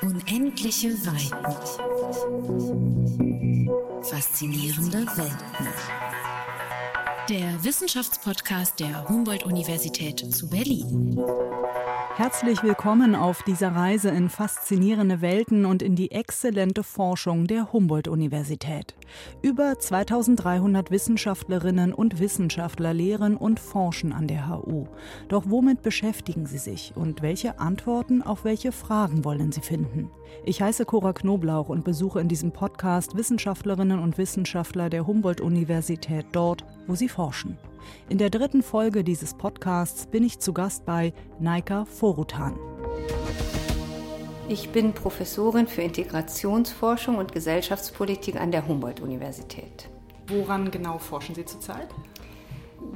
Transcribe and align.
Unendliche 0.00 0.90
Weiten. 1.06 1.56
Faszinierende 4.02 5.06
Welten. 5.16 5.68
Der 7.28 7.64
Wissenschaftspodcast 7.64 8.78
der 8.78 9.08
Humboldt-Universität 9.08 10.20
zu 10.32 10.48
Berlin. 10.48 11.18
Herzlich 12.18 12.64
willkommen 12.64 13.14
auf 13.14 13.44
dieser 13.44 13.76
Reise 13.76 14.08
in 14.08 14.28
faszinierende 14.28 15.20
Welten 15.20 15.64
und 15.64 15.82
in 15.82 15.94
die 15.94 16.10
exzellente 16.10 16.82
Forschung 16.82 17.46
der 17.46 17.72
Humboldt-Universität. 17.72 18.96
Über 19.40 19.78
2300 19.78 20.90
Wissenschaftlerinnen 20.90 21.92
und 21.92 22.18
Wissenschaftler 22.18 22.92
lehren 22.92 23.36
und 23.36 23.60
forschen 23.60 24.12
an 24.12 24.26
der 24.26 24.48
HU. 24.48 24.86
Doch 25.28 25.44
womit 25.46 25.82
beschäftigen 25.82 26.44
sie 26.44 26.58
sich 26.58 26.92
und 26.96 27.22
welche 27.22 27.60
Antworten 27.60 28.20
auf 28.22 28.42
welche 28.42 28.72
Fragen 28.72 29.24
wollen 29.24 29.52
sie 29.52 29.60
finden? 29.62 30.10
Ich 30.44 30.60
heiße 30.60 30.86
Cora 30.86 31.12
Knoblauch 31.12 31.68
und 31.68 31.84
besuche 31.84 32.20
in 32.20 32.26
diesem 32.26 32.50
Podcast 32.50 33.16
Wissenschaftlerinnen 33.16 34.00
und 34.00 34.18
Wissenschaftler 34.18 34.90
der 34.90 35.06
Humboldt-Universität 35.06 36.26
dort, 36.32 36.64
wo 36.88 36.96
sie 36.96 37.08
forschen. 37.08 37.58
In 38.08 38.18
der 38.18 38.30
dritten 38.30 38.62
Folge 38.62 39.04
dieses 39.04 39.34
Podcasts 39.34 40.06
bin 40.06 40.24
ich 40.24 40.38
zu 40.38 40.52
Gast 40.52 40.84
bei 40.84 41.12
Naika 41.38 41.84
Forutan. 41.84 42.56
Ich 44.48 44.70
bin 44.70 44.94
Professorin 44.94 45.66
für 45.66 45.82
Integrationsforschung 45.82 47.16
und 47.18 47.32
Gesellschaftspolitik 47.32 48.40
an 48.40 48.50
der 48.50 48.66
Humboldt-Universität. 48.66 49.90
Woran 50.26 50.70
genau 50.70 50.98
forschen 50.98 51.34
Sie 51.34 51.44
zurzeit? 51.44 51.88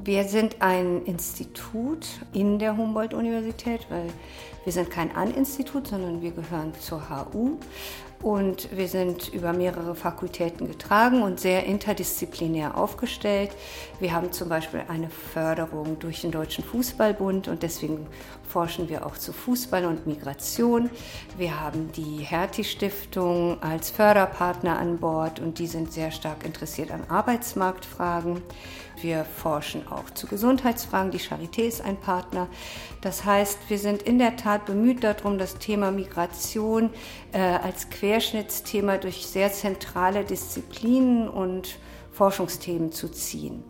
Wir 0.05 0.25
sind 0.25 0.63
ein 0.63 1.05
Institut 1.05 2.07
in 2.33 2.59
der 2.59 2.77
Humboldt-Universität, 2.77 3.87
weil 3.91 4.07
wir 4.65 4.73
sind 4.73 4.91
kein 4.91 5.15
An-Institut, 5.15 5.89
sondern 5.89 6.23
wir 6.23 6.31
gehören 6.31 6.73
zur 6.75 7.03
HU 7.09 7.59
und 8.23 8.77
wir 8.77 8.89
sind 8.89 9.29
über 9.35 9.53
mehrere 9.53 9.95
Fakultäten 9.95 10.69
getragen 10.69 11.23
und 11.23 11.41
sehr 11.41 11.67
interdisziplinär 11.67 12.77
aufgestellt. 12.77 13.51
Wir 13.99 14.13
haben 14.13 14.33
zum 14.33 14.49
Beispiel 14.49 14.83
eine 14.89 15.11
Förderung 15.11 15.99
durch 15.99 16.21
den 16.21 16.31
Deutschen 16.31 16.63
Fußballbund 16.65 17.49
und 17.49 17.63
deswegen 17.63 18.07
forschen 18.49 18.89
wir 18.89 19.07
auch 19.07 19.17
zu 19.17 19.33
Fußball 19.33 19.85
und 19.87 20.07
Migration. 20.07 20.91
Wir 21.37 21.61
haben 21.61 21.91
die 21.93 22.19
Hertie-Stiftung 22.19 23.61
als 23.63 23.91
Förderpartner 23.91 24.79
an 24.79 24.99
Bord 24.99 25.41
und 25.41 25.59
die 25.59 25.67
sind 25.67 25.93
sehr 25.93 26.11
stark 26.13 26.45
interessiert 26.45 26.91
an 26.93 27.03
Arbeitsmarktfragen. 27.09 28.43
Wir 29.03 29.25
forschen 29.25 29.87
auch 29.89 30.11
zu 30.11 30.29
Gesundheitsfragen. 30.29 31.11
Die 31.11 31.19
Charité 31.19 31.63
ist 31.63 31.81
ein 31.81 31.97
Partner. 31.97 32.49
Das 33.01 33.25
heißt, 33.25 33.59
wir 33.69 33.79
sind 33.79 34.03
in 34.03 34.19
der 34.19 34.37
Tat 34.37 34.65
bemüht 34.65 35.03
darum, 35.03 35.39
das 35.39 35.59
Thema 35.59 35.91
Migration 35.91 36.91
äh, 37.33 37.41
als 37.41 37.91
Querschnittsthema 37.91 38.99
durch 38.99 39.27
sehr 39.27 39.53
zentrale 39.53 40.25
Disziplinen 40.25 41.29
und 41.29 41.79
Forschungsthemen 42.13 42.93
zu 42.93 43.09
ziehen. 43.09 43.65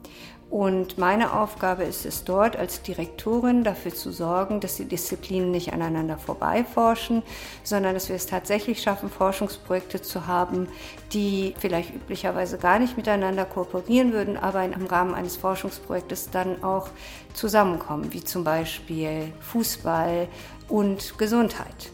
Und 0.53 0.98
meine 0.98 1.33
Aufgabe 1.33 1.84
ist 1.84 2.05
es 2.05 2.25
dort 2.25 2.56
als 2.56 2.83
Direktorin 2.83 3.64
dafür 3.64 3.95
zu 3.95 4.12
sorgen, 4.12 4.61
dass 4.61 4.77
die 4.77 4.84
Disziplinen 4.84 5.50
nicht 5.50 5.72
aneinander 5.72 6.19
vorbeiforschen, 6.19 7.22
sondern 7.62 7.95
dass 7.95 8.11
wir 8.11 8.17
es 8.17 8.27
tatsächlich 8.27 8.83
schaffen, 8.83 9.08
Forschungsprojekte 9.08 10.03
zu 10.03 10.27
haben, 10.27 10.69
die 11.14 11.55
vielleicht 11.58 11.95
üblicherweise 11.95 12.58
gar 12.58 12.78
nicht 12.78 12.98
miteinander 12.98 13.47
kooperieren 13.47 14.12
würden, 14.12 14.36
aber 14.36 14.62
im 14.62 14.84
Rahmen 14.84 15.14
eines 15.14 15.39
Forschungsprojektes 15.39 16.28
dann 16.28 16.62
auch 16.62 16.91
zusammenkommen, 17.33 18.12
wie 18.12 18.23
zum 18.23 18.45
Beispiel 18.45 19.33
Fußball 19.41 20.28
und 20.69 21.17
Gesundheit 21.17 21.91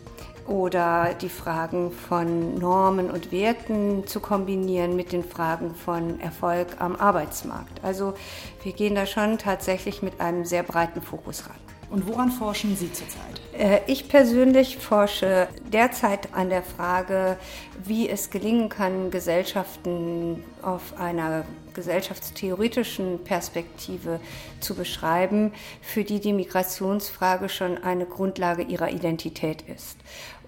oder 0.49 1.15
die 1.21 1.29
Fragen 1.29 1.93
von 1.93 2.59
Normen 2.59 3.11
und 3.11 3.31
Werten 3.31 4.07
zu 4.07 4.21
kombinieren 4.21 4.97
mit 4.97 5.13
den 5.13 5.23
Fragen 5.23 5.75
von 5.75 6.19
Erfolg 6.21 6.69
am 6.79 6.97
Arbeitsmarkt. 6.97 7.85
Also 7.85 8.15
wir 8.63 8.73
gehen 8.73 8.95
da 8.95 9.07
schon 9.07 9.39
tatsächlich 9.39 10.03
mit 10.03 10.21
einem 10.21 10.45
sehr 10.45 10.63
breiten 10.63 11.03
Fokus 11.03 11.45
ran. 11.47 11.57
Und 11.91 12.07
woran 12.07 12.31
forschen 12.31 12.77
Sie 12.77 12.93
zurzeit? 12.93 13.41
Äh, 13.57 13.81
ich 13.87 14.09
persönlich 14.09 14.77
forsche 14.77 15.49
derzeit 15.73 16.35
an 16.35 16.51
der 16.51 16.63
Frage, 16.63 17.39
wie 17.83 18.09
es 18.09 18.29
gelingen 18.29 18.69
kann, 18.69 19.11
Gesellschaften 19.11 20.45
auf 20.61 20.99
einer 21.01 21.45
gesellschaftstheoretischen 21.73 23.25
Perspektive 23.25 24.21
zu 24.61 24.75
beschreiben, 24.75 25.53
für 25.81 26.05
die 26.05 26.21
die 26.21 26.33
Migrationsfrage 26.33 27.49
schon 27.49 27.79
eine 27.79 28.05
Grundlage 28.05 28.63
ihrer 28.63 28.91
Identität 28.91 29.63
ist. 29.63 29.97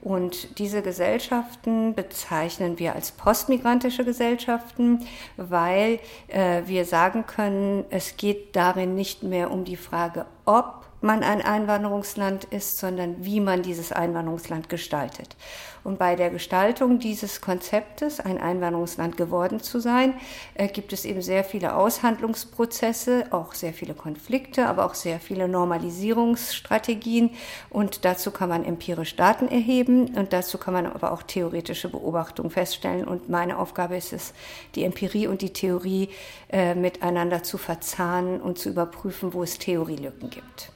Und 0.02 0.58
diese 0.58 0.80
Gesellschaften 0.80 1.94
bezeichnen 1.94 2.78
wir 2.78 2.94
als 2.94 3.12
postmigrantische 3.12 4.04
Gesellschaften, 4.04 5.06
weil 5.36 6.00
äh, 6.28 6.62
wir 6.64 6.86
sagen 6.86 7.26
können, 7.26 7.84
es 7.90 8.16
geht 8.16 8.56
darin 8.56 8.94
nicht 8.94 9.22
mehr 9.22 9.50
um 9.50 9.64
die 9.64 9.76
Frage, 9.76 10.24
ob 10.46 10.86
man 11.02 11.22
ein 11.22 11.42
Einwanderungsland 11.42 12.44
ist, 12.44 12.78
sondern 12.78 13.24
wie 13.24 13.40
man 13.40 13.62
dieses 13.62 13.92
Einwanderungsland 13.92 14.68
gestaltet. 14.68 15.36
Und 15.82 15.98
bei 15.98 16.16
der 16.16 16.30
Gestaltung 16.30 16.98
dieses 16.98 17.40
Konzeptes, 17.40 18.20
ein 18.20 18.38
Einwanderungsland 18.38 19.16
geworden 19.16 19.60
zu 19.60 19.80
sein, 19.80 20.14
äh, 20.54 20.68
gibt 20.68 20.92
es 20.92 21.04
eben 21.04 21.22
sehr 21.22 21.44
viele 21.44 21.74
Aushandlungsprozesse, 21.74 23.26
auch 23.30 23.54
sehr 23.54 23.72
viele 23.72 23.94
Konflikte, 23.94 24.66
aber 24.66 24.84
auch 24.84 24.94
sehr 24.94 25.20
viele 25.20 25.48
Normalisierungsstrategien. 25.48 27.30
Und 27.70 28.04
dazu 28.04 28.30
kann 28.30 28.48
man 28.48 28.64
empirisch 28.64 29.16
Daten 29.16 29.48
erheben 29.48 30.14
und 30.16 30.32
dazu 30.32 30.58
kann 30.58 30.74
man 30.74 30.86
aber 30.86 31.12
auch 31.12 31.22
theoretische 31.22 31.88
Beobachtungen 31.88 32.50
feststellen. 32.50 33.06
Und 33.06 33.28
meine 33.28 33.58
Aufgabe 33.58 33.96
ist 33.96 34.12
es, 34.12 34.34
die 34.74 34.84
Empirie 34.84 35.26
und 35.26 35.42
die 35.42 35.52
Theorie 35.52 36.10
äh, 36.50 36.74
miteinander 36.74 37.42
zu 37.42 37.58
verzahnen 37.58 38.40
und 38.40 38.58
zu 38.58 38.68
überprüfen, 38.68 39.32
wo 39.32 39.42
es 39.42 39.58
Theorielücken 39.58 40.30
gibt. 40.30 40.72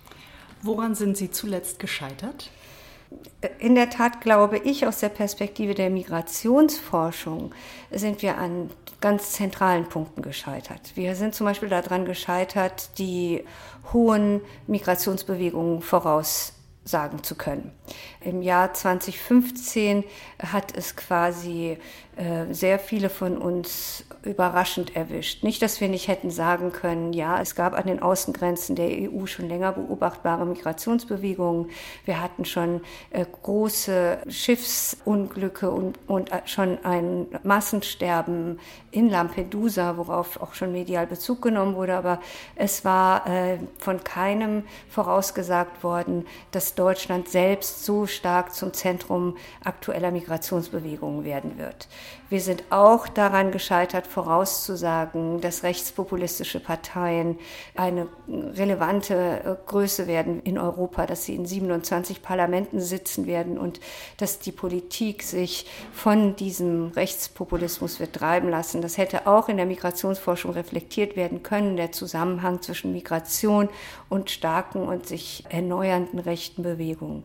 Woran 0.63 0.95
sind 0.95 1.19
Sie 1.19 1.31
zuletzt 1.31 1.79
gescheitert? 1.79 2.51
In 3.59 3.75
der 3.75 3.91
Tat 3.91 4.21
glaube 4.21 4.59
ich, 4.59 4.87
aus 4.87 5.01
der 5.01 5.09
Perspektive 5.09 5.75
der 5.75 5.91
Migrationsforschung 5.91 7.55
sind 7.91 8.23
wir 8.23 8.39
an 8.39 8.71
ganz 9.01 9.33
zentralen 9.33 9.85
Punkten 9.87 10.23
gescheitert. 10.23 10.93
Wir 10.95 11.15
sind 11.15 11.35
zum 11.35 11.47
Beispiel 11.47 11.69
daran 11.69 12.07
gescheitert, 12.07 12.99
die 12.99 13.45
hohen 13.93 14.41
Migrationsbewegungen 14.67 15.83
voraussagen 15.83 17.23
zu 17.23 17.35
können. 17.35 17.73
Im 18.21 18.41
Jahr 18.41 18.73
2015 18.73 20.05
hat 20.39 20.75
es 20.75 20.97
quasi 20.97 21.77
sehr 22.51 22.79
viele 22.79 23.09
von 23.09 23.39
uns 23.39 24.05
überraschend 24.25 24.97
erwischt. 24.97 25.43
Nicht, 25.43 25.63
dass 25.63 25.81
wir 25.81 25.89
nicht 25.89 26.09
hätten 26.09 26.31
sagen 26.31 26.73
können, 26.73 27.13
ja, 27.13 27.41
es 27.41 27.55
gab 27.55 27.75
an 27.75 27.87
den 27.87 28.01
Außengrenzen 28.01 28.77
der 28.77 28.89
EU 28.89 29.27
schon 29.27 29.49
länger 29.49 29.73
beobachtbare 29.73 30.47
Migrationsbewegungen. 30.47 31.71
Wir 32.05 32.21
hatten 32.21 32.45
schon 32.45 32.81
äh, 33.11 33.25
große 33.43 34.19
Schiffsunglücke 34.29 35.71
und, 35.71 35.99
und 36.07 36.33
äh, 36.33 36.43
schon 36.47 36.79
ein 36.85 37.27
Massensterben 37.43 38.59
in 38.91 39.11
Lampedusa, 39.11 39.97
worauf 39.97 40.41
auch 40.41 40.55
schon 40.55 40.73
medial 40.73 41.07
Bezug 41.07 41.43
genommen 41.43 41.75
wurde. 41.75 41.95
Aber 41.95 42.21
es 42.57 42.85
war 42.85 43.27
äh, 43.27 43.59
von 43.79 44.03
keinem 44.03 44.65
vorausgesagt 44.89 45.83
worden, 45.83 46.27
dass 46.53 46.75
Deutschland 46.75 47.29
selbst 47.29 47.85
so 47.85 48.07
stark 48.07 48.55
zum 48.55 48.73
Zentrum 48.73 49.37
aktueller 49.63 50.11
Migrationsbewegungen 50.11 51.25
werden 51.25 51.59
wird. 51.59 51.89
Wir 52.31 52.41
sind 52.41 52.65
auch 52.71 53.07
daran 53.07 53.53
gescheitert, 53.53 54.07
vorauszusagen, 54.07 55.41
dass 55.41 55.63
rechtspopulistische 55.63 56.59
Parteien 56.59 57.39
eine 57.77 58.09
relevante 58.29 59.15
äh, 59.15 59.57
Größe 59.67 60.07
werden 60.07 60.43
in 60.43 60.59
Europa, 60.59 61.07
dass 61.07 61.27
sie 61.27 61.35
in 61.35 61.47
27 61.47 62.23
Parlamenten 62.23 62.81
sitzen 62.81 63.27
werden 63.27 63.59
und 63.59 63.79
dass 64.17 64.39
die 64.39 64.53
Politik 64.53 65.23
sich 65.23 65.67
von 65.93 66.35
diesem 66.35 66.89
Rechtspopulismus 66.89 68.01
wird 68.01 68.15
treiben 68.15 68.49
lassen. 68.49 68.83
Das 68.83 68.99
hätte 68.99 69.27
auch 69.27 69.49
in 69.49 69.59
der 69.59 69.67
Migrationsforschung 69.67 70.53
reflektiert 70.53 71.17
werden 71.17 71.43
können, 71.43 71.77
der 71.77 71.93
Zusammenhang 71.93 72.62
zwischen 72.62 72.93
Migration 72.93 73.69
und 74.09 74.31
starken 74.31 74.89
und 74.89 75.07
sich 75.07 75.45
erneuernden 75.50 76.19
rechten 76.19 76.62
Bewegungen. 76.62 77.25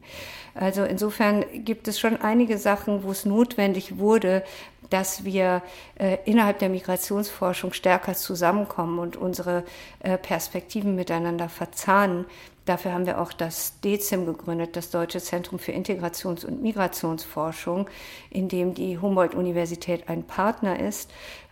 Also 0.56 0.84
insofern 0.84 1.46
gibt 1.64 1.88
es 1.88 2.00
schon 2.00 2.18
einige 2.18 2.58
Sachen, 2.58 3.04
wo 3.04 3.12
es 3.12 3.26
notwendig 3.26 3.98
wurde, 3.98 4.44
dass 4.90 5.24
wir 5.24 5.62
äh, 5.96 6.18
innerhalb 6.26 6.60
der 6.60 6.70
Migrationsforschung 6.70 7.74
stärker 7.74 8.16
zusammenkommen 8.16 9.00
und 9.00 9.16
unsere 9.16 9.64
äh, 10.00 10.18
Perspektiven 10.18 10.96
miteinander 10.96 11.50
verzahnen, 11.50 12.26
Dafür 12.70 12.94
haben 12.94 13.08
wir 13.08 13.20
auch 13.20 13.34
das 13.34 13.80
DEZIM 13.80 14.28
gegründet, 14.28 14.76
das 14.76 14.92
Deutsche 14.92 15.20
Zentrum 15.20 15.58
für 15.58 15.72
Integrations- 15.72 16.46
und 16.46 16.62
Migrationsforschung, 16.62 17.90
in 18.30 18.48
dem 18.48 18.76
die 18.76 19.00
Humboldt-Universität 19.00 20.08
ein 20.08 20.22
Partner 20.22 20.80
ist, 20.80 21.10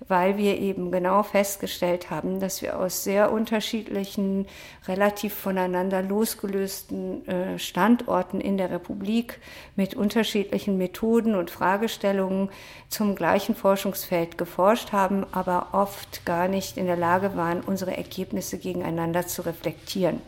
weil 0.08 0.38
wir 0.38 0.60
eben 0.60 0.92
genau 0.92 1.24
festgestellt 1.24 2.12
haben, 2.12 2.40
dass 2.40 2.62
wir 2.62 2.78
aus 2.78 3.04
sehr 3.04 3.32
unterschiedlichen, 3.32 4.46
relativ 4.88 5.34
voneinander 5.34 6.04
losgelösten 6.04 7.28
äh, 7.28 7.58
Standorten 7.58 8.40
in 8.40 8.60
der 8.60 8.70
Republik 8.70 9.40
mit 9.76 9.96
unterschiedlichen 9.96 10.78
Methoden 10.78 11.34
und 11.34 11.50
Fragestellungen 11.50 12.50
zum 12.90 13.16
gleichen 13.16 13.56
Forschungsfeld 13.56 14.38
geforscht 14.38 14.92
haben, 14.92 15.26
aber 15.32 15.70
oft 15.72 16.28
gar 16.28 16.48
nicht 16.48 16.78
in 16.78 16.86
der 16.86 16.96
Lage 16.96 17.36
waren, 17.36 17.62
unsere 17.62 17.98
Ergebnisse 17.98 18.60
gegeneinander 18.60 19.26
zu 19.26 19.42
reflektieren. 19.42 20.22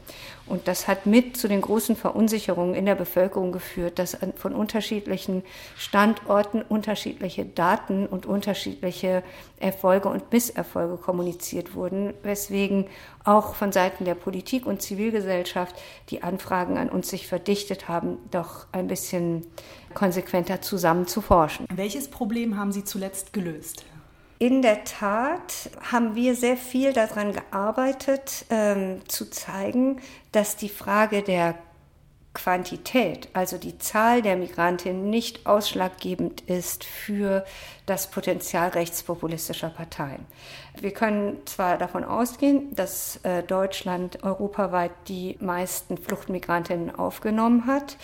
Und 0.50 0.68
das 0.68 0.88
hat 0.88 1.06
mit 1.06 1.38
zu 1.38 1.48
den 1.48 1.62
großen 1.62 1.96
Verunsicherungen 1.96 2.74
in 2.74 2.86
der 2.86 2.96
Bevölkerung 2.96 3.52
geführt, 3.52 4.00
dass 4.00 4.18
von 4.36 4.56
unterschiedlichen 4.56 5.44
Standorten 5.78 6.64
unterschiedliche 6.64 7.46
Daten 7.46 8.08
und 8.08 8.26
unterschiedliche 8.26 9.24
Erfolge 9.60 10.10
und 10.10 10.32
Misserfolge 10.32 10.98
kommuniziert 10.98 11.76
wurden, 11.76 12.14
weswegen 12.24 12.88
auch 13.24 13.54
von 13.54 13.72
Seiten 13.72 14.06
der 14.06 14.16
Politik 14.16 14.66
und 14.66 14.82
Zivilgesellschaft 14.82 15.76
die 16.10 16.24
Anfragen 16.24 16.78
an 16.78 16.90
uns 16.90 17.10
sich 17.10 17.28
verdichtet 17.28 17.88
haben, 17.88 18.18
doch 18.32 18.66
ein 18.72 18.88
bisschen 18.88 19.46
konsequenter 19.94 20.62
zusammen 20.62 21.06
zu 21.06 21.22
forschen. 21.22 21.68
Welches 21.74 22.10
Problem 22.10 22.58
haben 22.58 22.72
Sie 22.72 22.84
zuletzt 22.84 23.34
gelöst? 23.34 23.86
In 24.42 24.62
der 24.62 24.86
Tat 24.86 25.70
haben 25.92 26.16
wir 26.16 26.34
sehr 26.34 26.56
viel 26.56 26.94
daran 26.94 27.34
gearbeitet, 27.34 28.46
ähm, 28.50 29.02
zu 29.10 29.30
zeigen, 29.30 30.00
dass 30.32 30.56
die 30.56 30.70
Frage 30.70 31.24
der 31.24 31.56
Quantität, 32.34 33.28
also 33.34 33.58
die 33.58 33.78
Zahl 33.80 34.22
der 34.22 34.38
Migrantinnen, 34.38 35.10
nicht 35.10 35.46
ausschlaggebend 35.46 36.40
ist 36.42 36.86
für 36.86 37.44
das 37.86 38.10
Potenzial 38.12 38.70
rechtspopulistischer 38.70 39.70
Parteien. 39.70 40.26
Wir 40.80 40.92
können 40.92 41.46
zwar 41.46 41.78
davon 41.78 42.06
ausgehen, 42.06 42.74
dass 42.76 43.18
äh, 43.24 43.44
Deutschland 43.44 44.24
europaweit 44.24 44.92
die 45.10 45.38
meisten 45.42 45.98
Fluchtmigrantinnen 45.98 46.96
aufgenommen 46.96 47.66
hat, 47.66 47.98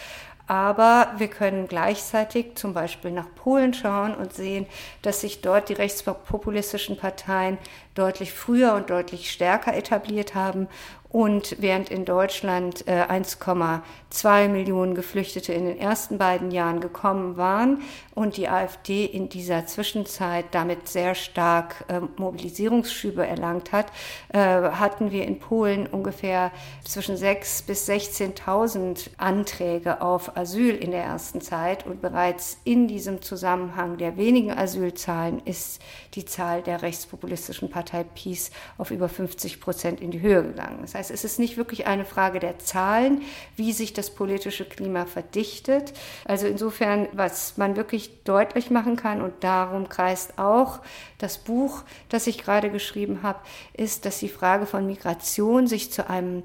aber 0.47 1.13
wir 1.17 1.27
können 1.27 1.67
gleichzeitig 1.67 2.55
zum 2.55 2.73
Beispiel 2.73 3.11
nach 3.11 3.27
Polen 3.35 3.73
schauen 3.73 4.13
und 4.13 4.33
sehen, 4.33 4.67
dass 5.01 5.21
sich 5.21 5.41
dort 5.41 5.69
die 5.69 5.73
rechtspopulistischen 5.73 6.97
Parteien 6.97 7.57
deutlich 7.95 8.33
früher 8.33 8.75
und 8.75 8.89
deutlich 8.89 9.31
stärker 9.31 9.75
etabliert 9.75 10.35
haben 10.35 10.67
und 11.09 11.55
während 11.59 11.89
in 11.89 12.03
Deutschland 12.03 12.83
1,2 12.85 13.81
äh, 14.25 14.47
Millionen 14.49 14.95
Geflüchtete 14.95 15.53
in 15.53 15.65
den 15.65 15.79
ersten 15.79 16.17
beiden 16.17 16.51
Jahren 16.51 16.81
gekommen 16.81 17.37
waren 17.37 17.81
und 18.15 18.37
die 18.37 18.47
AfD 18.47 19.05
in 19.05 19.27
dieser 19.27 19.67
Zwischenzeit 19.67 20.45
damit 20.51 20.87
sehr 20.87 21.15
stark 21.15 21.83
äh, 21.89 21.99
Mobilisierungsschübe 22.15 23.27
erlangt 23.27 23.73
hat, 23.73 23.87
äh, 24.29 24.39
hatten 24.39 25.11
wir 25.11 25.25
in 25.25 25.37
Polen 25.39 25.85
ungefähr 25.85 26.51
zwischen 26.85 27.17
6.000 27.17 27.65
bis 27.67 27.89
16.000 27.89 29.09
Anträge 29.17 30.01
auf 30.01 30.37
Asyl 30.37 30.75
in 30.75 30.91
der 30.91 31.03
ersten 31.03 31.41
Zeit. 31.41 31.85
Und 31.85 32.01
bereits 32.01 32.57
in 32.63 32.87
diesem 32.87 33.21
Zusammenhang 33.21 33.97
der 33.97 34.15
wenigen 34.15 34.51
Asylzahlen 34.51 35.41
ist 35.43 35.81
die 36.13 36.23
Zahl 36.23 36.61
der 36.61 36.81
rechtspopulistischen 36.81 37.69
Partei 37.69 38.05
PiS 38.05 38.51
auf 38.77 38.91
über 38.91 39.09
50 39.09 39.59
Prozent 39.59 39.99
in 39.99 40.11
die 40.11 40.21
Höhe 40.21 40.41
gegangen. 40.41 40.79
Das 40.81 40.95
heißt, 40.95 41.11
es 41.11 41.25
ist 41.25 41.37
nicht 41.37 41.57
wirklich 41.57 41.85
eine 41.85 42.05
Frage 42.05 42.39
der 42.39 42.59
Zahlen, 42.59 43.23
wie 43.57 43.73
sich 43.73 43.91
das 43.91 44.09
politische 44.09 44.63
Klima 44.63 45.05
verdichtet. 45.05 45.91
Also 46.23 46.47
insofern, 46.47 47.09
was 47.11 47.57
man 47.57 47.75
wirklich 47.75 48.04
deutlich 48.23 48.69
machen 48.71 48.95
kann, 48.95 49.21
und 49.21 49.33
darum 49.43 49.89
kreist 49.89 50.37
auch 50.37 50.79
das 51.17 51.37
Buch, 51.37 51.83
das 52.09 52.27
ich 52.27 52.37
gerade 52.37 52.69
geschrieben 52.69 53.19
habe, 53.23 53.39
ist, 53.73 54.05
dass 54.05 54.19
die 54.19 54.29
Frage 54.29 54.65
von 54.65 54.85
Migration 54.85 55.67
sich 55.67 55.91
zu 55.91 56.09
einem 56.09 56.43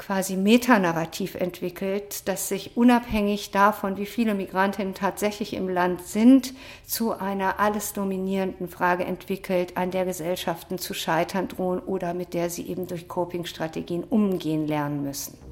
quasi 0.00 0.36
Metanarrativ 0.36 1.34
entwickelt, 1.34 2.26
das 2.26 2.48
sich 2.48 2.74
unabhängig 2.74 3.50
davon, 3.50 3.98
wie 3.98 4.06
viele 4.06 4.34
Migrantinnen 4.34 4.94
tatsächlich 4.94 5.52
im 5.52 5.68
Land 5.68 6.06
sind, 6.06 6.54
zu 6.86 7.12
einer 7.12 7.60
alles 7.60 7.92
dominierenden 7.92 8.68
Frage 8.68 9.04
entwickelt, 9.04 9.76
an 9.76 9.90
der 9.90 10.06
Gesellschaften 10.06 10.78
zu 10.78 10.94
scheitern 10.94 11.48
drohen 11.48 11.80
oder 11.80 12.14
mit 12.14 12.32
der 12.32 12.48
sie 12.48 12.66
eben 12.66 12.86
durch 12.86 13.08
Coping-Strategien 13.08 14.04
umgehen 14.04 14.66
lernen 14.66 15.02
müssen. 15.02 15.49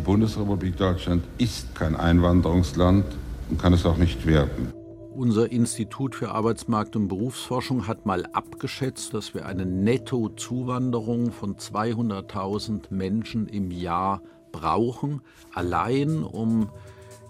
Die 0.00 0.06
Bundesrepublik 0.06 0.78
Deutschland 0.78 1.22
ist 1.36 1.74
kein 1.74 1.94
Einwanderungsland 1.94 3.04
und 3.50 3.60
kann 3.60 3.74
es 3.74 3.84
auch 3.84 3.98
nicht 3.98 4.24
werden. 4.24 4.72
Unser 5.14 5.52
Institut 5.52 6.14
für 6.14 6.30
Arbeitsmarkt 6.30 6.96
und 6.96 7.08
Berufsforschung 7.08 7.86
hat 7.86 8.06
mal 8.06 8.24
abgeschätzt, 8.32 9.12
dass 9.12 9.34
wir 9.34 9.44
eine 9.44 9.66
Nettozuwanderung 9.66 11.32
von 11.32 11.56
200.000 11.56 12.84
Menschen 12.88 13.46
im 13.46 13.70
Jahr 13.70 14.22
brauchen, 14.52 15.20
allein 15.52 16.22
um 16.22 16.70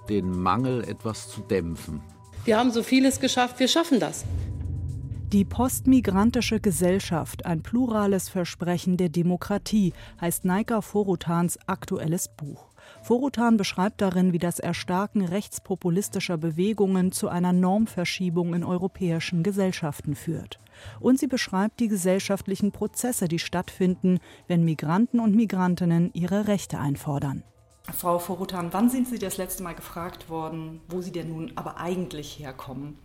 den 0.08 0.31
Mangel 0.31 0.84
etwas 0.84 1.28
zu 1.28 1.40
dämpfen. 1.40 2.00
Wir 2.44 2.56
haben 2.56 2.70
so 2.70 2.84
vieles 2.84 3.19
geschafft, 3.19 3.58
wir 3.58 3.66
schaffen 3.66 3.99
das. 3.99 4.25
Die 5.32 5.44
postmigrantische 5.44 6.58
Gesellschaft, 6.58 7.46
ein 7.46 7.62
plurales 7.62 8.28
Versprechen 8.28 8.96
der 8.96 9.10
Demokratie, 9.10 9.92
heißt 10.20 10.44
Naika 10.44 10.80
Forutans 10.80 11.56
aktuelles 11.68 12.28
Buch. 12.28 12.66
Forutan 13.04 13.56
beschreibt 13.56 14.00
darin, 14.00 14.32
wie 14.32 14.40
das 14.40 14.58
Erstarken 14.58 15.24
rechtspopulistischer 15.24 16.36
Bewegungen 16.36 17.12
zu 17.12 17.28
einer 17.28 17.52
Normverschiebung 17.52 18.54
in 18.54 18.64
europäischen 18.64 19.44
Gesellschaften 19.44 20.16
führt. 20.16 20.58
Und 20.98 21.20
sie 21.20 21.28
beschreibt 21.28 21.78
die 21.78 21.86
gesellschaftlichen 21.86 22.72
Prozesse, 22.72 23.28
die 23.28 23.38
stattfinden, 23.38 24.18
wenn 24.48 24.64
Migranten 24.64 25.20
und 25.20 25.36
Migrantinnen 25.36 26.10
ihre 26.12 26.48
Rechte 26.48 26.80
einfordern. 26.80 27.44
Frau 27.96 28.18
Forutan, 28.18 28.72
wann 28.72 28.90
sind 28.90 29.06
Sie 29.06 29.20
das 29.20 29.36
letzte 29.36 29.62
Mal 29.62 29.76
gefragt 29.76 30.28
worden, 30.28 30.80
wo 30.88 31.00
Sie 31.02 31.12
denn 31.12 31.28
nun 31.28 31.52
aber 31.54 31.76
eigentlich 31.76 32.40
herkommen? 32.40 32.98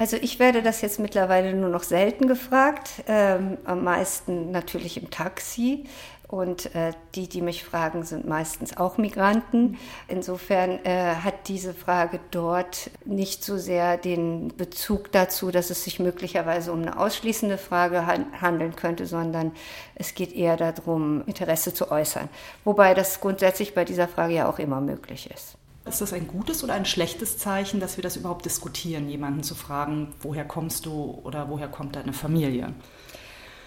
Also 0.00 0.16
ich 0.16 0.38
werde 0.38 0.62
das 0.62 0.80
jetzt 0.80 0.98
mittlerweile 0.98 1.52
nur 1.52 1.68
noch 1.68 1.82
selten 1.82 2.26
gefragt, 2.26 3.04
ähm, 3.06 3.58
am 3.66 3.84
meisten 3.84 4.50
natürlich 4.50 4.96
im 4.96 5.10
Taxi. 5.10 5.84
Und 6.26 6.74
äh, 6.74 6.92
die, 7.16 7.28
die 7.28 7.42
mich 7.42 7.64
fragen, 7.64 8.04
sind 8.04 8.26
meistens 8.26 8.78
auch 8.78 8.96
Migranten. 8.96 9.76
Insofern 10.08 10.82
äh, 10.86 11.16
hat 11.16 11.48
diese 11.48 11.74
Frage 11.74 12.18
dort 12.30 12.90
nicht 13.04 13.44
so 13.44 13.58
sehr 13.58 13.98
den 13.98 14.56
Bezug 14.56 15.12
dazu, 15.12 15.50
dass 15.50 15.68
es 15.68 15.84
sich 15.84 15.98
möglicherweise 16.00 16.72
um 16.72 16.80
eine 16.80 16.98
ausschließende 16.98 17.58
Frage 17.58 18.06
han 18.06 18.24
handeln 18.40 18.76
könnte, 18.76 19.04
sondern 19.04 19.52
es 19.96 20.14
geht 20.14 20.32
eher 20.32 20.56
darum, 20.56 21.24
Interesse 21.26 21.74
zu 21.74 21.90
äußern. 21.90 22.30
Wobei 22.64 22.94
das 22.94 23.20
grundsätzlich 23.20 23.74
bei 23.74 23.84
dieser 23.84 24.08
Frage 24.08 24.32
ja 24.32 24.48
auch 24.48 24.60
immer 24.60 24.80
möglich 24.80 25.28
ist. 25.30 25.59
Ist 25.90 26.00
das 26.00 26.12
ein 26.12 26.28
gutes 26.28 26.62
oder 26.62 26.74
ein 26.74 26.84
schlechtes 26.84 27.36
Zeichen, 27.36 27.80
dass 27.80 27.96
wir 27.96 28.02
das 28.02 28.16
überhaupt 28.16 28.44
diskutieren, 28.44 29.08
jemanden 29.08 29.42
zu 29.42 29.56
fragen, 29.56 30.14
woher 30.20 30.44
kommst 30.44 30.86
du 30.86 31.20
oder 31.24 31.48
woher 31.48 31.68
kommt 31.68 31.96
deine 31.96 32.12
Familie? 32.12 32.72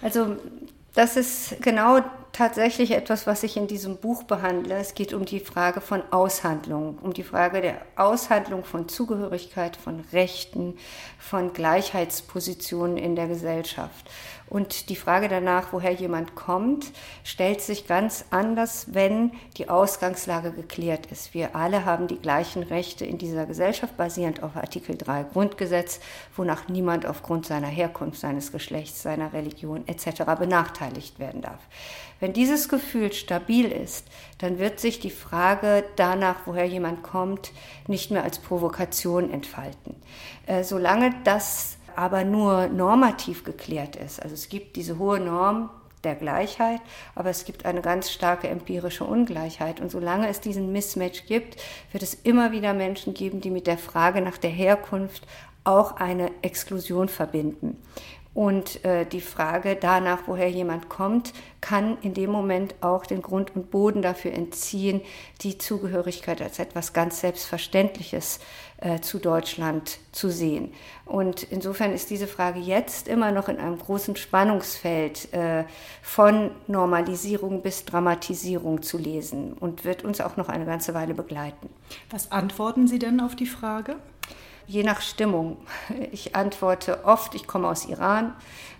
Also 0.00 0.36
das 0.94 1.16
ist 1.16 1.60
genau 1.60 2.00
tatsächlich 2.34 2.90
etwas, 2.90 3.26
was 3.26 3.42
ich 3.44 3.56
in 3.56 3.66
diesem 3.66 3.96
Buch 3.96 4.24
behandle. 4.24 4.74
Es 4.74 4.94
geht 4.94 5.14
um 5.14 5.24
die 5.24 5.40
Frage 5.40 5.80
von 5.80 6.02
Aushandlung, 6.10 6.98
um 7.00 7.14
die 7.14 7.22
Frage 7.22 7.62
der 7.62 7.80
Aushandlung 7.96 8.64
von 8.64 8.88
Zugehörigkeit, 8.88 9.76
von 9.76 10.04
Rechten, 10.12 10.76
von 11.18 11.52
Gleichheitspositionen 11.54 12.98
in 12.98 13.16
der 13.16 13.28
Gesellschaft. 13.28 14.10
Und 14.46 14.90
die 14.90 14.96
Frage 14.96 15.28
danach, 15.28 15.72
woher 15.72 15.92
jemand 15.92 16.34
kommt, 16.34 16.92
stellt 17.22 17.62
sich 17.62 17.86
ganz 17.86 18.26
anders, 18.30 18.88
wenn 18.92 19.32
die 19.56 19.70
Ausgangslage 19.70 20.52
geklärt 20.52 21.06
ist. 21.06 21.32
Wir 21.32 21.56
alle 21.56 21.86
haben 21.86 22.08
die 22.08 22.18
gleichen 22.18 22.62
Rechte 22.62 23.06
in 23.06 23.16
dieser 23.16 23.46
Gesellschaft, 23.46 23.96
basierend 23.96 24.42
auf 24.42 24.56
Artikel 24.56 24.96
3 24.96 25.24
Grundgesetz, 25.32 26.00
wonach 26.36 26.68
niemand 26.68 27.06
aufgrund 27.06 27.46
seiner 27.46 27.68
Herkunft, 27.68 28.20
seines 28.20 28.52
Geschlechts, 28.52 29.02
seiner 29.02 29.32
Religion 29.32 29.88
etc. 29.88 30.24
benachteiligt 30.38 31.18
werden 31.18 31.40
darf. 31.40 31.60
Wenn 32.24 32.32
dieses 32.32 32.70
Gefühl 32.70 33.12
stabil 33.12 33.70
ist, 33.70 34.06
dann 34.38 34.58
wird 34.58 34.80
sich 34.80 34.98
die 34.98 35.10
Frage 35.10 35.84
danach, 35.96 36.36
woher 36.46 36.64
jemand 36.64 37.02
kommt, 37.02 37.52
nicht 37.86 38.10
mehr 38.10 38.24
als 38.24 38.38
Provokation 38.38 39.30
entfalten. 39.30 39.94
Äh, 40.46 40.64
solange 40.64 41.14
das 41.24 41.76
aber 41.96 42.24
nur 42.24 42.68
normativ 42.68 43.44
geklärt 43.44 43.96
ist. 43.96 44.22
Also 44.22 44.32
es 44.32 44.48
gibt 44.48 44.76
diese 44.76 44.98
hohe 44.98 45.20
Norm 45.20 45.68
der 46.02 46.14
Gleichheit, 46.14 46.80
aber 47.14 47.28
es 47.28 47.44
gibt 47.44 47.66
eine 47.66 47.82
ganz 47.82 48.10
starke 48.10 48.48
empirische 48.48 49.04
Ungleichheit. 49.04 49.82
Und 49.82 49.90
solange 49.90 50.26
es 50.26 50.40
diesen 50.40 50.72
Mismatch 50.72 51.26
gibt, 51.26 51.60
wird 51.92 52.02
es 52.02 52.14
immer 52.14 52.52
wieder 52.52 52.72
Menschen 52.72 53.12
geben, 53.12 53.42
die 53.42 53.50
mit 53.50 53.66
der 53.66 53.76
Frage 53.76 54.22
nach 54.22 54.38
der 54.38 54.48
Herkunft 54.48 55.26
auch 55.64 55.96
eine 55.96 56.30
Exklusion 56.40 57.08
verbinden. 57.08 57.76
Und 58.34 58.84
äh, 58.84 59.06
die 59.06 59.20
Frage 59.20 59.76
danach, 59.80 60.22
woher 60.26 60.50
jemand 60.50 60.88
kommt, 60.88 61.32
kann 61.60 61.96
in 62.02 62.14
dem 62.14 62.30
Moment 62.30 62.74
auch 62.80 63.06
den 63.06 63.22
Grund 63.22 63.54
und 63.54 63.70
Boden 63.70 64.02
dafür 64.02 64.32
entziehen, 64.32 65.00
die 65.42 65.56
Zugehörigkeit 65.56 66.42
als 66.42 66.58
etwas 66.58 66.92
ganz 66.92 67.20
Selbstverständliches 67.20 68.40
äh, 68.78 69.00
zu 69.00 69.20
Deutschland 69.20 69.98
zu 70.10 70.30
sehen. 70.30 70.72
Und 71.06 71.44
insofern 71.44 71.92
ist 71.92 72.10
diese 72.10 72.26
Frage 72.26 72.58
jetzt 72.58 73.06
immer 73.06 73.30
noch 73.30 73.48
in 73.48 73.58
einem 73.58 73.78
großen 73.78 74.16
Spannungsfeld 74.16 75.32
äh, 75.32 75.64
von 76.02 76.50
Normalisierung 76.66 77.62
bis 77.62 77.84
Dramatisierung 77.84 78.82
zu 78.82 78.98
lesen 78.98 79.52
und 79.52 79.84
wird 79.84 80.04
uns 80.04 80.20
auch 80.20 80.36
noch 80.36 80.48
eine 80.48 80.66
ganze 80.66 80.92
Weile 80.92 81.14
begleiten. 81.14 81.68
Was 82.10 82.32
antworten 82.32 82.88
Sie 82.88 82.98
denn 82.98 83.20
auf 83.20 83.36
die 83.36 83.46
Frage? 83.46 83.96
Je 84.66 84.82
nach 84.82 85.02
Stimmung. 85.02 85.58
Ich 86.10 86.34
antworte 86.34 87.04
oft, 87.04 87.34
ich 87.34 87.46
komme 87.46 87.68
aus 87.68 87.84
Iran, 87.84 88.34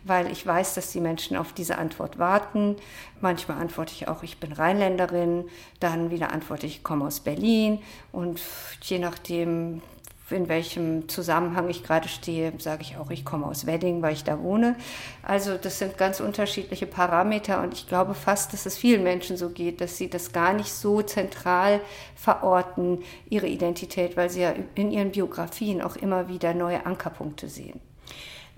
weil 0.05 0.31
ich 0.31 0.47
weiß, 0.47 0.75
dass 0.75 0.93
die 0.93 1.01
Menschen 1.01 1.37
auf 1.37 1.53
diese 1.53 1.77
Antwort 1.79 2.19
warten. 2.19 2.77
Manchmal 3.21 3.61
antworte 3.61 3.93
ich 3.93 4.09
auch, 4.09 4.23
ich 4.23 4.39
bin 4.39 4.53
Rheinländerin. 4.53 5.45
Dann 5.81 6.11
wieder 6.11 6.33
antworte 6.33 6.67
ich, 6.67 6.77
ich 6.77 6.85
komme 6.85 7.07
aus 7.07 7.21
Berlin. 7.21 7.83
Und 8.13 8.41
je 8.83 8.99
nachdem, 8.99 9.83
in 10.31 10.49
welchem 10.49 11.09
Zusammenhang 11.09 11.69
ich 11.69 11.83
gerade 11.83 12.09
stehe, 12.09 12.53
sage 12.59 12.83
ich 12.83 12.97
auch, 12.97 13.11
ich 13.11 13.25
komme 13.25 13.47
aus 13.47 13.67
Wedding, 13.67 14.01
weil 14.01 14.15
ich 14.15 14.25
da 14.25 14.41
wohne. 14.41 14.77
Also 15.23 15.57
das 15.59 15.79
sind 15.79 15.99
ganz 15.99 16.21
unterschiedliche 16.21 16.87
Parameter 16.87 17.63
und 17.63 17.75
ich 17.75 17.87
glaube 17.87 18.15
fast, 18.15 18.53
dass 18.53 18.65
es 18.65 18.77
vielen 18.77 19.03
Menschen 19.03 19.37
so 19.37 19.51
geht, 19.51 19.81
dass 19.81 19.99
sie 19.99 20.09
das 20.09 20.33
gar 20.33 20.55
nicht 20.55 20.73
so 20.73 21.03
zentral 21.03 21.81
verorten, 22.15 23.03
ihre 23.29 23.47
Identität, 23.47 24.17
weil 24.17 24.31
sie 24.31 24.41
ja 24.41 24.55
in 24.75 24.91
ihren 24.91 25.13
Biografien 25.13 25.83
auch 25.83 25.97
immer 25.97 26.29
wieder 26.29 26.55
neue 26.55 26.87
Ankerpunkte 26.87 27.49
sehen. 27.49 27.81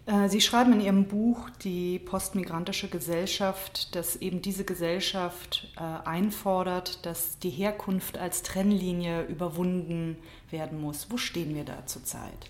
Äh, 0.06 0.28
sie 0.28 0.40
schreiben 0.40 0.72
in 0.72 0.80
Ihrem 0.80 1.04
Buch 1.06 1.50
Die 1.62 1.98
postmigrantische 1.98 2.88
Gesellschaft, 2.88 3.94
dass 3.94 4.16
eben 4.16 4.40
diese 4.40 4.64
Gesellschaft 4.64 5.68
äh, 5.76 6.08
einfordert, 6.08 7.04
dass 7.04 7.38
die 7.38 7.50
Herkunft 7.50 8.16
als 8.16 8.42
Trennlinie 8.42 9.24
überwunden 9.24 10.16
werden 10.50 10.80
muss. 10.80 11.10
Wo 11.10 11.16
stehen 11.16 11.54
wir 11.54 11.64
da 11.64 11.84
zurzeit? 11.86 12.46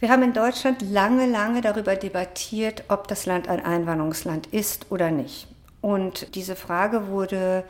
Wir 0.00 0.10
haben 0.10 0.22
in 0.22 0.32
Deutschland 0.32 0.80
lange, 0.80 1.26
lange 1.26 1.60
darüber 1.60 1.96
debattiert, 1.96 2.84
ob 2.88 3.08
das 3.08 3.26
Land 3.26 3.48
ein 3.48 3.64
Einwanderungsland 3.64 4.46
ist 4.46 4.86
oder 4.90 5.10
nicht. 5.10 5.48
Und 5.80 6.34
diese 6.34 6.56
Frage 6.56 7.06
wurde 7.06 7.64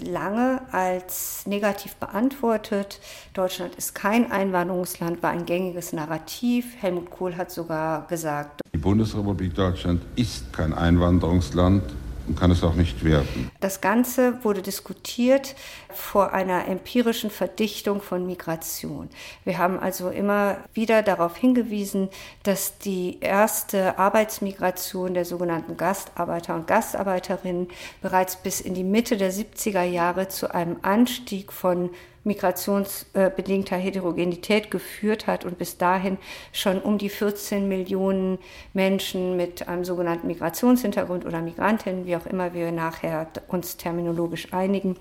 lange 0.00 0.62
als 0.70 1.44
negativ 1.46 1.96
beantwortet. 1.96 3.00
Deutschland 3.34 3.74
ist 3.74 3.94
kein 3.94 4.30
Einwanderungsland, 4.30 5.22
war 5.22 5.30
ein 5.30 5.44
gängiges 5.44 5.92
Narrativ. 5.92 6.76
Helmut 6.80 7.10
Kohl 7.10 7.36
hat 7.36 7.50
sogar 7.50 8.06
gesagt, 8.06 8.60
die 8.72 8.78
Bundesrepublik 8.78 9.54
Deutschland 9.54 10.02
ist 10.14 10.52
kein 10.52 10.72
Einwanderungsland 10.72 11.82
und 12.28 12.38
kann 12.38 12.50
es 12.50 12.62
auch 12.62 12.74
nicht 12.74 13.04
werden. 13.04 13.50
Das 13.60 13.80
Ganze 13.80 14.44
wurde 14.44 14.62
diskutiert 14.62 15.54
vor 15.90 16.32
einer 16.32 16.68
empirischen 16.68 17.30
Verdichtung 17.30 18.02
von 18.02 18.26
Migration. 18.26 19.08
Wir 19.44 19.58
haben 19.58 19.78
also 19.78 20.10
immer 20.10 20.58
wieder 20.74 21.02
darauf 21.02 21.36
hingewiesen, 21.36 22.08
dass 22.42 22.78
die 22.78 23.18
erste 23.20 23.98
Arbeitsmigration 23.98 25.14
der 25.14 25.24
sogenannten 25.24 25.76
Gastarbeiter 25.76 26.54
und 26.54 26.66
Gastarbeiterinnen 26.66 27.68
bereits 28.02 28.36
bis 28.36 28.60
in 28.60 28.74
die 28.74 28.84
Mitte 28.84 29.16
der 29.16 29.32
70er 29.32 29.82
Jahre 29.82 30.28
zu 30.28 30.54
einem 30.54 30.76
Anstieg 30.82 31.52
von 31.52 31.90
migrationsbedingter 32.28 33.76
Heterogenität 33.76 34.70
geführt 34.70 35.26
hat 35.26 35.44
und 35.44 35.58
bis 35.58 35.78
dahin 35.78 36.18
schon 36.52 36.80
um 36.80 36.98
die 36.98 37.08
14 37.08 37.66
Millionen 37.66 38.38
Menschen 38.72 39.36
mit 39.36 39.66
einem 39.66 39.84
sogenannten 39.84 40.28
Migrationshintergrund 40.28 41.26
oder 41.26 41.40
Migrantinnen, 41.40 42.06
wie 42.06 42.14
auch 42.14 42.26
immer 42.26 42.54
wir 42.54 42.70
nachher 42.70 43.26
uns 43.48 43.76
terminologisch 43.76 44.52
einigen, 44.52 44.96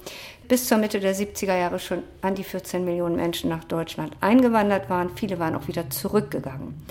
bis 0.48 0.67
zur 0.67 0.79
Mitte 0.79 1.00
der 1.00 1.15
70er 1.15 1.55
Jahre 1.57 1.77
schon 1.79 2.03
an 2.22 2.34
die 2.34 2.43
14 2.43 2.84
Millionen 2.84 3.17
Menschen 3.17 3.50
nach 3.50 3.65
Deutschland 3.65 4.15
eingewandert 4.22 4.89
waren. 4.89 5.12
Viele 5.15 5.38
waren 5.38 5.55
auch 5.55 5.67
wieder 5.67 5.89
zurückgegangen. 5.91 6.81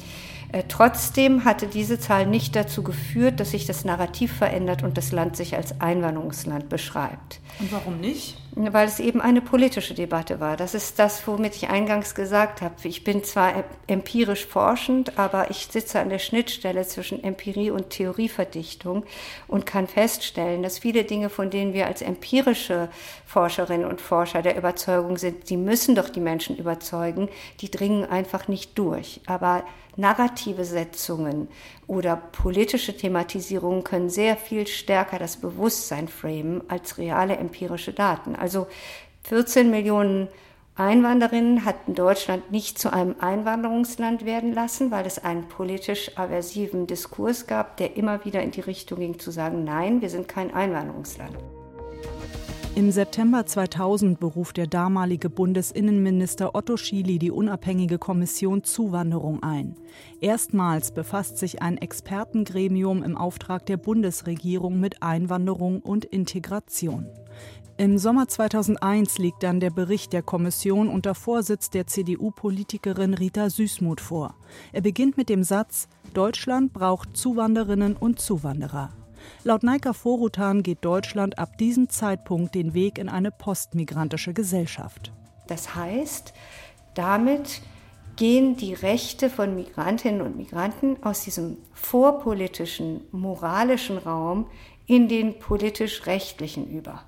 Äh, 0.52 0.64
trotzdem 0.68 1.44
hatte 1.44 1.66
diese 1.66 1.98
Zahl 1.98 2.26
nicht 2.26 2.54
dazu 2.56 2.82
geführt, 2.82 3.40
dass 3.40 3.50
sich 3.50 3.66
das 3.66 3.84
Narrativ 3.84 4.32
verändert 4.32 4.82
und 4.82 4.96
das 4.96 5.12
Land 5.12 5.36
sich 5.36 5.56
als 5.56 5.80
Einwanderungsland 5.80 6.68
beschreibt. 6.68 7.40
Und 7.58 7.72
warum 7.72 8.00
nicht? 8.00 8.36
Weil 8.54 8.88
es 8.88 9.00
eben 9.00 9.20
eine 9.20 9.42
politische 9.42 9.92
Debatte 9.94 10.40
war. 10.40 10.56
Das 10.56 10.74
ist 10.74 10.98
das, 10.98 11.26
womit 11.26 11.56
ich 11.56 11.68
eingangs 11.68 12.14
gesagt 12.14 12.62
habe. 12.62 12.74
Ich 12.84 13.04
bin 13.04 13.22
zwar 13.22 13.64
empirisch 13.86 14.46
forschend, 14.46 15.18
aber 15.18 15.50
ich 15.50 15.68
sitze 15.70 16.00
an 16.00 16.08
der 16.08 16.18
Schnittstelle 16.18 16.86
zwischen 16.86 17.22
Empirie 17.22 17.70
und 17.70 17.90
Theorieverdichtung 17.90 19.04
und 19.46 19.66
kann 19.66 19.86
feststellen, 19.86 20.62
dass 20.62 20.78
viele 20.78 21.04
Dinge, 21.04 21.28
von 21.28 21.50
denen 21.50 21.74
wir 21.74 21.86
als 21.86 22.00
empirische 22.00 22.88
Forscherinnen 23.26 23.86
und 23.86 24.00
Forscher 24.00 24.40
der 24.40 24.56
Überzeugung 24.56 25.18
sind, 25.18 25.46
sie 25.46 25.58
müssen 25.58 25.94
doch 25.94 26.08
die 26.08 26.20
Menschen 26.20 26.56
überzeugen, 26.56 27.28
die 27.60 27.70
dringen 27.70 28.04
einfach 28.04 28.48
nicht 28.48 28.78
durch. 28.78 29.20
Aber 29.26 29.64
narrative 29.96 30.64
Setzungen 30.64 31.48
oder 31.86 32.16
politische 32.16 32.96
Thematisierungen 32.96 33.84
können 33.84 34.10
sehr 34.10 34.36
viel 34.36 34.66
stärker 34.66 35.18
das 35.18 35.36
Bewusstsein 35.36 36.08
framen 36.08 36.62
als 36.68 36.98
reale 36.98 37.36
empirische 37.36 37.92
Daten. 37.92 38.36
Also 38.36 38.66
14 39.22 39.70
Millionen 39.70 40.28
Einwanderinnen 40.76 41.64
hatten 41.64 41.94
Deutschland 41.94 42.50
nicht 42.50 42.78
zu 42.78 42.92
einem 42.92 43.16
Einwanderungsland 43.18 44.26
werden 44.26 44.52
lassen, 44.52 44.90
weil 44.90 45.06
es 45.06 45.18
einen 45.18 45.48
politisch 45.48 46.18
aversiven 46.18 46.86
Diskurs 46.86 47.46
gab, 47.46 47.78
der 47.78 47.96
immer 47.96 48.26
wieder 48.26 48.42
in 48.42 48.50
die 48.50 48.60
Richtung 48.60 48.98
ging 48.98 49.18
zu 49.18 49.30
sagen, 49.30 49.64
nein, 49.64 50.02
wir 50.02 50.10
sind 50.10 50.28
kein 50.28 50.52
Einwanderungsland. 50.52 51.34
Im 52.76 52.90
September 52.90 53.46
2000 53.46 54.20
beruft 54.20 54.58
der 54.58 54.66
damalige 54.66 55.30
Bundesinnenminister 55.30 56.54
Otto 56.54 56.76
Schily 56.76 57.18
die 57.18 57.30
unabhängige 57.30 57.96
Kommission 57.96 58.64
Zuwanderung 58.64 59.42
ein. 59.42 59.76
Erstmals 60.20 60.92
befasst 60.92 61.38
sich 61.38 61.62
ein 61.62 61.78
Expertengremium 61.78 63.02
im 63.02 63.16
Auftrag 63.16 63.64
der 63.64 63.78
Bundesregierung 63.78 64.78
mit 64.78 65.02
Einwanderung 65.02 65.80
und 65.80 66.04
Integration. 66.04 67.06
Im 67.78 67.96
Sommer 67.96 68.28
2001 68.28 69.16
liegt 69.16 69.42
dann 69.42 69.58
der 69.58 69.70
Bericht 69.70 70.12
der 70.12 70.22
Kommission 70.22 70.88
unter 70.88 71.14
Vorsitz 71.14 71.70
der 71.70 71.86
CDU-Politikerin 71.86 73.14
Rita 73.14 73.48
Süßmuth 73.48 74.02
vor. 74.02 74.34
Er 74.72 74.82
beginnt 74.82 75.16
mit 75.16 75.30
dem 75.30 75.44
Satz 75.44 75.88
Deutschland 76.12 76.74
braucht 76.74 77.16
Zuwanderinnen 77.16 77.96
und 77.96 78.20
Zuwanderer. 78.20 78.90
Laut 79.44 79.62
Naika 79.62 79.92
Forutan 79.92 80.62
geht 80.62 80.84
Deutschland 80.84 81.38
ab 81.38 81.58
diesem 81.58 81.88
Zeitpunkt 81.88 82.54
den 82.54 82.74
Weg 82.74 82.98
in 82.98 83.08
eine 83.08 83.30
postmigrantische 83.30 84.34
Gesellschaft. 84.34 85.12
Das 85.46 85.74
heißt, 85.74 86.32
damit 86.94 87.62
gehen 88.16 88.56
die 88.56 88.74
Rechte 88.74 89.30
von 89.30 89.54
Migrantinnen 89.54 90.22
und 90.22 90.36
Migranten 90.36 90.96
aus 91.02 91.22
diesem 91.22 91.58
vorpolitischen, 91.72 93.02
moralischen 93.12 93.98
Raum 93.98 94.48
in 94.86 95.08
den 95.08 95.38
politisch-rechtlichen 95.38 96.68
über. 96.68 97.02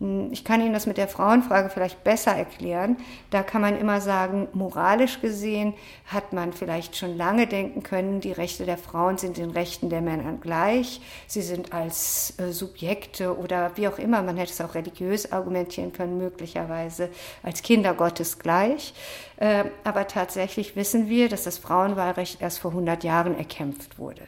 Hm, 0.00 0.30
ich 0.32 0.44
kann 0.44 0.60
Ihnen 0.60 0.72
das 0.72 0.86
mit 0.86 0.96
der 0.96 1.08
Frauenfrage 1.08 1.70
vielleicht 1.70 2.02
besser 2.04 2.32
erklären. 2.32 2.96
Da 3.30 3.42
kann 3.42 3.62
man 3.62 3.78
immer 3.78 4.00
sagen, 4.00 4.48
moralisch 4.52 5.20
gesehen 5.20 5.74
hat 6.06 6.32
man 6.32 6.52
vielleicht 6.52 6.96
schon 6.96 7.16
lange 7.16 7.46
denken 7.46 7.82
können, 7.82 8.20
die 8.20 8.32
Rechte 8.32 8.64
der 8.64 8.78
Frauen 8.78 9.18
sind 9.18 9.36
den 9.36 9.50
Rechten 9.50 9.90
der 9.90 10.00
Männer 10.00 10.34
gleich. 10.40 11.00
Sie 11.26 11.42
sind 11.42 11.72
als 11.72 12.34
äh, 12.38 12.52
Subjekte 12.52 13.36
oder 13.38 13.72
wie 13.76 13.88
auch 13.88 13.98
immer, 13.98 14.22
man 14.22 14.36
hätte 14.36 14.52
es 14.52 14.60
auch 14.60 14.74
religiös 14.74 15.30
argumentieren 15.32 15.92
können, 15.92 16.18
möglicherweise 16.18 17.08
als 17.42 17.62
Kinder 17.62 17.94
Gottes 17.94 18.38
gleich. 18.38 18.94
Äh, 19.36 19.64
aber 19.84 20.06
tatsächlich 20.08 20.76
wissen 20.76 21.08
wir, 21.08 21.28
dass 21.28 21.44
das 21.44 21.58
Frauenwahlrecht 21.58 22.40
erst 22.40 22.58
vor 22.58 22.72
100 22.72 23.04
Jahren 23.04 23.36
erkämpft 23.36 23.98
wurde. 23.98 24.22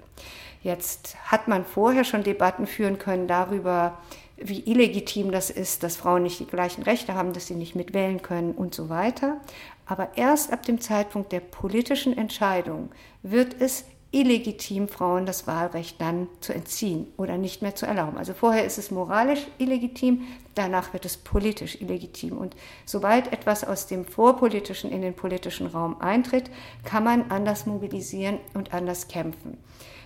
Jetzt 0.62 1.16
hat 1.30 1.46
man 1.46 1.64
vorher 1.64 2.02
schon 2.02 2.24
Debatten 2.24 2.66
führen 2.66 2.98
können 2.98 3.28
darüber, 3.28 3.98
wie 4.36 4.60
illegitim 4.60 5.32
das 5.32 5.50
ist, 5.50 5.82
dass 5.82 5.96
Frauen 5.96 6.22
nicht 6.22 6.40
die 6.40 6.46
gleichen 6.46 6.82
Rechte 6.82 7.14
haben, 7.14 7.32
dass 7.32 7.46
sie 7.46 7.54
nicht 7.54 7.74
mitwählen 7.74 8.20
können 8.22 8.52
und 8.52 8.74
so 8.74 8.88
weiter. 8.88 9.40
Aber 9.86 10.10
erst 10.16 10.52
ab 10.52 10.64
dem 10.64 10.80
Zeitpunkt 10.80 11.32
der 11.32 11.40
politischen 11.40 12.16
Entscheidung 12.16 12.90
wird 13.22 13.60
es 13.60 13.84
illegitim, 14.12 14.88
Frauen 14.88 15.26
das 15.26 15.46
Wahlrecht 15.46 16.00
dann 16.00 16.28
zu 16.40 16.54
entziehen 16.54 17.06
oder 17.16 17.36
nicht 17.38 17.60
mehr 17.60 17.74
zu 17.74 17.86
erlauben. 17.86 18.16
Also 18.16 18.34
vorher 18.34 18.64
ist 18.64 18.78
es 18.78 18.90
moralisch 18.90 19.46
illegitim, 19.58 20.22
danach 20.54 20.92
wird 20.92 21.04
es 21.04 21.16
politisch 21.16 21.80
illegitim. 21.80 22.38
Und 22.38 22.56
sobald 22.84 23.32
etwas 23.32 23.64
aus 23.64 23.86
dem 23.86 24.04
vorpolitischen 24.04 24.90
in 24.90 25.02
den 25.02 25.14
politischen 25.14 25.66
Raum 25.66 26.00
eintritt, 26.00 26.50
kann 26.84 27.04
man 27.04 27.30
anders 27.30 27.66
mobilisieren 27.66 28.38
und 28.54 28.72
anders 28.72 29.08
kämpfen. 29.08 29.58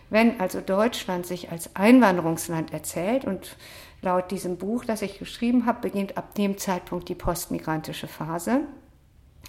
Wenn 0.08 0.40
also 0.40 0.60
Deutschland 0.60 1.24
sich 1.24 1.52
als 1.52 1.76
Einwanderungsland 1.76 2.72
erzählt 2.72 3.24
und 3.24 3.56
Laut 4.02 4.30
diesem 4.30 4.56
Buch, 4.56 4.84
das 4.84 5.02
ich 5.02 5.18
geschrieben 5.18 5.66
habe, 5.66 5.80
beginnt 5.82 6.16
ab 6.16 6.34
dem 6.34 6.56
Zeitpunkt 6.56 7.08
die 7.08 7.14
postmigrantische 7.14 8.08
Phase. 8.08 8.62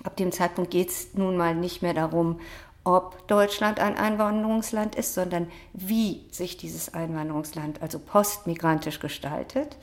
Ab 0.03 0.17
dem 0.17 0.31
Zeitpunkt 0.31 0.71
geht 0.71 0.89
es 0.89 1.13
nun 1.13 1.37
mal 1.37 1.55
nicht 1.55 1.81
mehr 1.81 1.93
darum, 1.93 2.39
ob 2.83 3.27
Deutschland 3.27 3.79
ein 3.79 3.95
Einwanderungsland 3.95 4.95
ist, 4.95 5.13
sondern 5.13 5.47
wie 5.73 6.25
sich 6.31 6.57
dieses 6.57 6.93
Einwanderungsland, 6.93 7.81
also 7.81 7.99
postmigrantisch 7.99 8.99
gestaltet. 8.99 9.77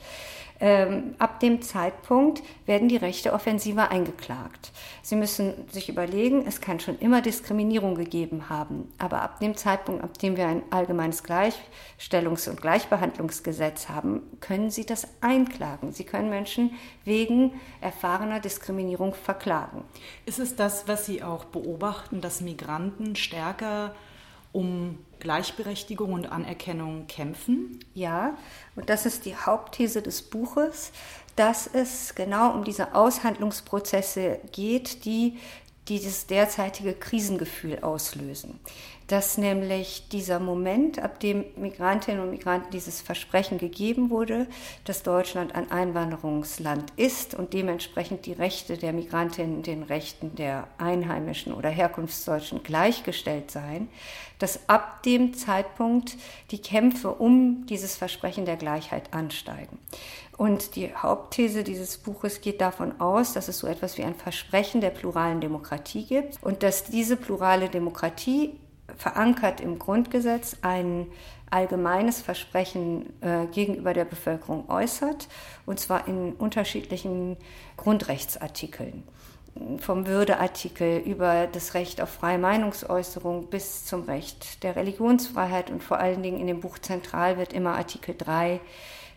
Ähm, 0.61 1.15
ab 1.19 1.39
dem 1.39 1.61
Zeitpunkt 1.61 2.43
werden 2.65 2.89
die 2.89 2.97
Rechte 2.97 3.31
offensiver 3.31 3.91
eingeklagt. 3.91 4.71
Sie 5.01 5.15
müssen 5.15 5.53
sich 5.71 5.87
überlegen, 5.87 6.45
es 6.45 6.59
kann 6.59 6.81
schon 6.81 6.99
immer 6.99 7.21
Diskriminierung 7.21 7.95
gegeben 7.95 8.49
haben, 8.49 8.91
aber 8.97 9.21
ab 9.21 9.39
dem 9.39 9.55
Zeitpunkt, 9.55 10.03
ab 10.03 10.17
dem 10.17 10.35
wir 10.35 10.47
ein 10.47 10.63
allgemeines 10.69 11.23
Gleichstellungs- 11.23 12.49
und 12.49 12.61
Gleichbehandlungsgesetz 12.61 13.87
haben, 13.87 14.23
können 14.41 14.69
Sie 14.69 14.85
das 14.85 15.07
einklagen. 15.21 15.93
Sie 15.93 16.03
können 16.03 16.29
Menschen 16.29 16.71
wegen 17.05 17.53
erfahrener 17.79 18.41
Diskriminierung 18.41 19.13
verklagen. 19.13 19.85
Ist 20.25 20.39
es 20.39 20.57
das, 20.57 20.89
was 20.89 21.05
Sie 21.05 21.23
auch 21.23 21.45
beobachten, 21.45 22.19
dass 22.19 22.41
Migranten 22.41 23.15
stärker 23.15 23.95
um 24.51 24.97
Gleichberechtigung 25.19 26.13
und 26.13 26.31
Anerkennung 26.31 27.07
kämpfen? 27.07 27.79
Ja, 27.93 28.37
und 28.75 28.89
das 28.89 29.05
ist 29.05 29.25
die 29.25 29.35
Hauptthese 29.35 30.01
des 30.01 30.21
Buches, 30.21 30.91
dass 31.35 31.67
es 31.67 32.15
genau 32.15 32.53
um 32.53 32.63
diese 32.63 32.95
Aushandlungsprozesse 32.95 34.39
geht, 34.51 35.05
die 35.05 35.37
dieses 35.87 36.27
derzeitige 36.27 36.93
Krisengefühl 36.93 37.79
auslösen. 37.79 38.59
Dass 39.09 39.39
nämlich 39.39 40.07
dieser 40.11 40.39
Moment, 40.39 40.99
ab 40.99 41.19
dem 41.19 41.43
Migrantinnen 41.55 42.21
und 42.21 42.29
Migranten 42.29 42.69
dieses 42.69 43.01
Versprechen 43.01 43.57
gegeben 43.57 44.11
wurde, 44.11 44.45
dass 44.83 45.01
Deutschland 45.01 45.55
ein 45.55 45.71
Einwanderungsland 45.71 46.93
ist 46.95 47.33
und 47.33 47.53
dementsprechend 47.53 48.27
die 48.27 48.33
Rechte 48.33 48.77
der 48.77 48.93
Migrantinnen 48.93 49.63
den 49.63 49.81
Rechten 49.81 50.35
der 50.35 50.67
Einheimischen 50.77 51.55
oder 51.55 51.69
Herkunftsdeutschen 51.69 52.61
gleichgestellt 52.61 53.49
seien, 53.49 53.89
dass 54.37 54.69
ab 54.69 55.01
dem 55.01 55.33
Zeitpunkt 55.33 56.15
die 56.51 56.61
Kämpfe 56.61 57.09
um 57.09 57.65
dieses 57.65 57.97
Versprechen 57.97 58.45
der 58.45 58.57
Gleichheit 58.57 59.11
ansteigen. 59.11 59.79
Und 60.37 60.75
die 60.75 60.93
Hauptthese 60.95 61.63
dieses 61.63 61.97
Buches 61.97 62.41
geht 62.41 62.61
davon 62.61 63.01
aus, 63.01 63.33
dass 63.33 63.47
es 63.47 63.57
so 63.57 63.65
etwas 63.65 63.97
wie 63.97 64.03
ein 64.03 64.13
Versprechen 64.13 64.81
der 64.81 64.91
pluralen 64.91 65.41
Demokratie 65.41 66.05
gibt 66.05 66.37
und 66.43 66.61
dass 66.61 66.83
diese 66.83 67.17
plurale 67.17 67.69
Demokratie 67.69 68.51
verankert 68.97 69.61
im 69.61 69.79
Grundgesetz 69.79 70.57
ein 70.61 71.07
allgemeines 71.49 72.21
Versprechen 72.21 73.13
äh, 73.21 73.45
gegenüber 73.47 73.93
der 73.93 74.05
Bevölkerung 74.05 74.69
äußert, 74.69 75.27
und 75.65 75.79
zwar 75.79 76.07
in 76.07 76.33
unterschiedlichen 76.33 77.37
Grundrechtsartikeln. 77.77 79.03
Vom 79.79 80.05
Würdeartikel 80.05 80.99
über 80.99 81.47
das 81.47 81.73
Recht 81.73 82.01
auf 82.01 82.09
freie 82.09 82.37
Meinungsäußerung 82.37 83.47
bis 83.47 83.85
zum 83.85 84.03
Recht 84.03 84.63
der 84.63 84.75
Religionsfreiheit 84.75 85.69
und 85.69 85.83
vor 85.83 85.97
allen 85.97 86.21
Dingen 86.21 86.39
in 86.39 86.47
dem 86.47 86.61
Buch 86.61 86.77
zentral 86.77 87.37
wird 87.37 87.51
immer 87.51 87.75
Artikel 87.75 88.15
3 88.15 88.61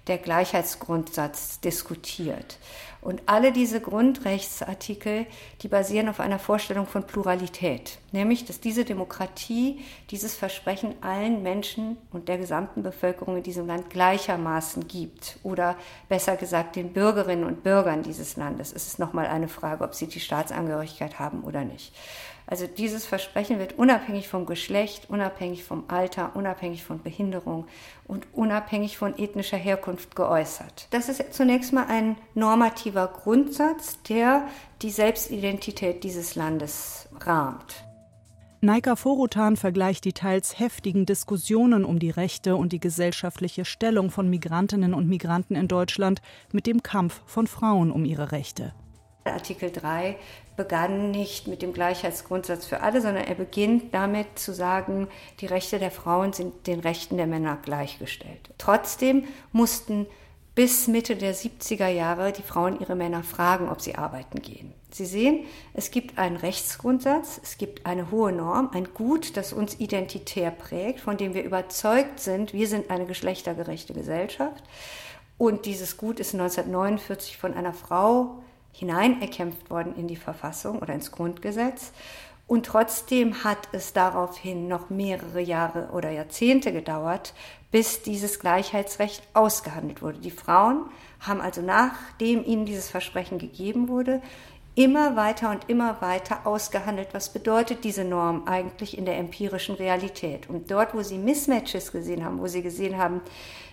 der 0.09 0.19
Gleichheitsgrundsatz 0.19 1.61
diskutiert. 1.61 2.59
Und 3.03 3.23
alle 3.27 3.51
diese 3.51 3.81
Grundrechtsartikel, 3.81 5.27
die 5.61 5.69
basieren 5.69 6.09
auf 6.09 6.21
einer 6.21 6.39
Vorstellung 6.39 6.87
von 6.87 7.03
Pluralität, 7.03 7.99
nämlich 8.13 8.45
dass 8.45 8.61
diese 8.61 8.85
Demokratie 8.85 9.81
dieses 10.11 10.37
Versprechen 10.37 10.95
allen 11.01 11.43
Menschen 11.43 11.97
und 12.13 12.29
der 12.29 12.39
gesamten 12.39 12.85
Bevölkerung 12.85 13.39
in 13.39 13.43
diesem 13.43 13.67
Land 13.67 13.91
gleichermaßen 13.91 14.87
gibt 14.87 15.41
oder 15.43 15.75
besser 16.09 16.37
gesagt 16.37 16.77
den 16.77 16.93
Bürgerinnen 16.93 17.45
und 17.45 17.65
Bürgern 17.65 18.05
dieses 18.05 18.37
Landes. 18.37 18.73
Es 18.73 18.87
ist 18.87 19.01
nochmal 19.01 19.27
eine 19.27 19.49
Frage, 19.49 19.83
ob 19.83 19.97
sie 19.97 20.07
die 20.07 20.21
Staatsangehörigkeit 20.21 21.19
haben 21.19 21.43
oder 21.43 21.65
nicht. 21.65 21.93
Also 22.47 22.67
dieses 22.67 23.07
Versprechen 23.07 23.59
wird 23.59 23.79
unabhängig 23.79 24.29
vom 24.29 24.47
Geschlecht, 24.47 25.09
unabhängig 25.09 25.65
vom 25.65 25.85
Alter, 25.89 26.35
unabhängig 26.35 26.85
von 26.85 27.03
Behinderung 27.03 27.67
und 28.07 28.27
unabhängig 28.33 28.99
von 28.99 29.19
ethnischer 29.19 29.57
Herkunft 29.57 30.17
geäußert. 30.17 30.89
Das 30.91 31.09
ist 31.09 31.33
zunächst 31.33 31.73
mal 31.73 31.87
ein 31.87 32.17
normativer 32.35 33.07
Grundsatz, 33.09 34.03
der 34.03 34.49
die 34.83 34.91
Selbstidentität 34.91 36.05
dieses 36.05 36.35
Landes 36.35 37.09
rahmt. 37.21 37.85
Naika 38.65 38.95
Forutan 38.95 39.57
vergleicht 39.57 40.05
die 40.05 40.13
teils 40.13 40.61
heftigen 40.61 41.05
Diskussionen 41.05 41.85
um 41.85 41.99
die 41.99 42.11
Rechte 42.11 42.55
und 42.55 42.73
die 42.73 42.79
gesellschaftliche 42.79 43.65
Stellung 43.65 44.11
von 44.11 44.31
Migrantinnen 44.31 44.95
und 44.95 45.09
Migranten 45.09 45.57
in 45.57 45.67
Deutschland 45.67 46.23
mit 46.53 46.69
dem 46.69 46.85
Kampf 46.85 47.23
von 47.27 47.49
Frauen 47.49 47.91
um 47.91 48.05
ihre 48.05 48.31
Rechte. 48.31 48.73
Artikel 49.25 49.73
3 49.73 50.17
begann 50.57 51.11
nicht 51.11 51.49
mit 51.49 51.63
dem 51.63 51.73
Gleichheitsgrundsatz 51.73 52.67
für 52.67 52.81
alle, 52.81 53.01
sondern 53.01 53.25
er 53.25 53.35
beginnt 53.35 53.95
damit 53.95 54.39
zu 54.39 54.53
sagen, 54.53 55.09
die 55.41 55.47
Rechte 55.47 55.79
der 55.79 55.91
Frauen 55.91 56.33
sind 56.33 56.67
den 56.67 56.81
Rechten 56.81 57.17
der 57.17 57.27
Männer 57.27 57.59
gleichgestellt. 57.63 58.51
Trotzdem 58.59 59.25
mussten 59.53 60.07
bis 60.55 60.87
Mitte 60.87 61.17
der 61.17 61.35
70er 61.35 61.89
Jahre 61.89 62.33
die 62.33 62.43
Frauen 62.43 62.79
ihre 62.79 62.95
Männer 62.95 63.23
fragen, 63.23 63.71
ob 63.71 63.81
sie 63.81 63.95
arbeiten 63.95 64.43
gehen. 64.43 64.75
Sie 64.91 65.07
sehen, 65.07 65.47
es 65.73 65.91
gibt 65.91 66.19
einen 66.19 66.37
Rechtsgrundsatz, 66.37 67.41
es 67.43 67.57
gibt 67.57 67.87
eine 67.87 68.11
hohe 68.11 68.33
Norm, 68.33 68.69
ein 68.75 68.93
Gut, 68.93 69.39
das 69.39 69.55
uns 69.55 69.81
identitär 69.81 70.51
prägt, 70.51 71.01
von 71.01 71.17
dem 71.17 71.33
wir 71.33 71.45
überzeugt 71.45 72.21
sind, 72.21 72.53
wir 72.53 72.69
sind 72.69 72.91
eine 72.91 73.07
geschlechtergerechte 73.07 73.95
Gesellschaft. 73.95 74.63
Und 75.39 75.65
dieses 75.65 75.97
Gut 75.97 76.21
ist 76.21 76.35
1949 76.35 77.39
von 77.39 77.55
einer 77.55 77.73
Frau 77.73 78.42
hineinerkämpft 78.73 79.71
worden 79.71 79.95
in 79.97 80.09
die 80.09 80.17
Verfassung 80.17 80.81
oder 80.81 80.95
ins 80.95 81.13
Grundgesetz. 81.13 81.93
Und 82.47 82.67
trotzdem 82.67 83.45
hat 83.45 83.69
es 83.73 83.93
daraufhin 83.93 84.69
noch 84.69 84.91
mehrere 84.91 85.41
Jahre 85.41 85.89
oder 85.93 86.11
Jahrzehnte 86.11 86.73
gedauert, 86.73 87.35
bis 87.71 88.03
dieses 88.03 88.41
Gleichheitsrecht 88.41 89.23
ausgehandelt 89.33 90.03
wurde. 90.03 90.19
Die 90.19 90.31
Frauen 90.31 90.85
haben 91.21 91.41
also 91.41 91.63
nachdem 91.63 92.45
ihnen 92.45 92.67
dieses 92.67 92.91
Versprechen 92.91 93.39
gegeben 93.39 93.89
wurde, 93.89 94.21
immer 94.75 95.17
weiter 95.17 95.51
und 95.51 95.69
immer 95.69 96.01
weiter 96.01 96.47
ausgehandelt, 96.47 97.09
was 97.13 97.33
bedeutet 97.33 97.85
diese 97.85 98.05
Norm 98.05 98.47
eigentlich 98.47 98.97
in 98.97 99.05
der 99.05 99.19
empirischen 99.19 99.75
Realität. 99.75 100.49
Und 100.49 100.71
dort, 100.71 100.95
wo 100.95 101.03
sie 101.03 101.19
Mismatches 101.19 101.93
gesehen 101.93 102.25
haben, 102.25 102.41
wo 102.41 102.47
sie 102.47 102.63
gesehen 102.63 102.97
haben, 102.97 103.21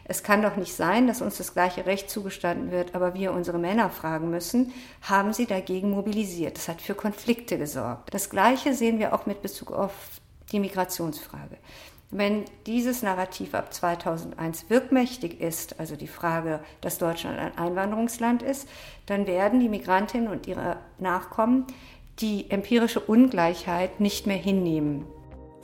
es 0.09 0.23
kann 0.23 0.41
doch 0.41 0.55
nicht 0.55 0.73
sein, 0.73 1.05
dass 1.05 1.21
uns 1.21 1.37
das 1.37 1.53
gleiche 1.53 1.85
Recht 1.85 2.09
zugestanden 2.09 2.71
wird, 2.71 2.95
aber 2.95 3.13
wir 3.13 3.31
unsere 3.31 3.59
Männer 3.59 3.91
fragen 3.91 4.31
müssen, 4.31 4.73
haben 5.03 5.33
sie 5.33 5.45
dagegen 5.45 5.91
mobilisiert. 5.91 6.57
Das 6.57 6.67
hat 6.67 6.81
für 6.81 6.95
Konflikte 6.95 7.59
gesorgt. 7.59 8.11
Das 8.11 8.31
Gleiche 8.31 8.73
sehen 8.73 8.97
wir 8.97 9.13
auch 9.13 9.27
mit 9.27 9.43
Bezug 9.43 9.71
auf 9.71 9.93
die 10.51 10.59
Migrationsfrage. 10.59 11.57
Wenn 12.09 12.45
dieses 12.65 13.03
Narrativ 13.03 13.53
ab 13.53 13.71
2001 13.71 14.67
wirkmächtig 14.71 15.39
ist, 15.41 15.79
also 15.79 15.95
die 15.95 16.07
Frage, 16.07 16.59
dass 16.81 16.97
Deutschland 16.97 17.37
ein 17.37 17.55
Einwanderungsland 17.55 18.41
ist, 18.41 18.67
dann 19.05 19.27
werden 19.27 19.59
die 19.59 19.69
Migrantinnen 19.69 20.27
und 20.27 20.47
ihre 20.47 20.77
Nachkommen 20.97 21.67
die 22.17 22.49
empirische 22.49 22.99
Ungleichheit 22.99 23.99
nicht 23.99 24.25
mehr 24.25 24.37
hinnehmen. 24.37 25.05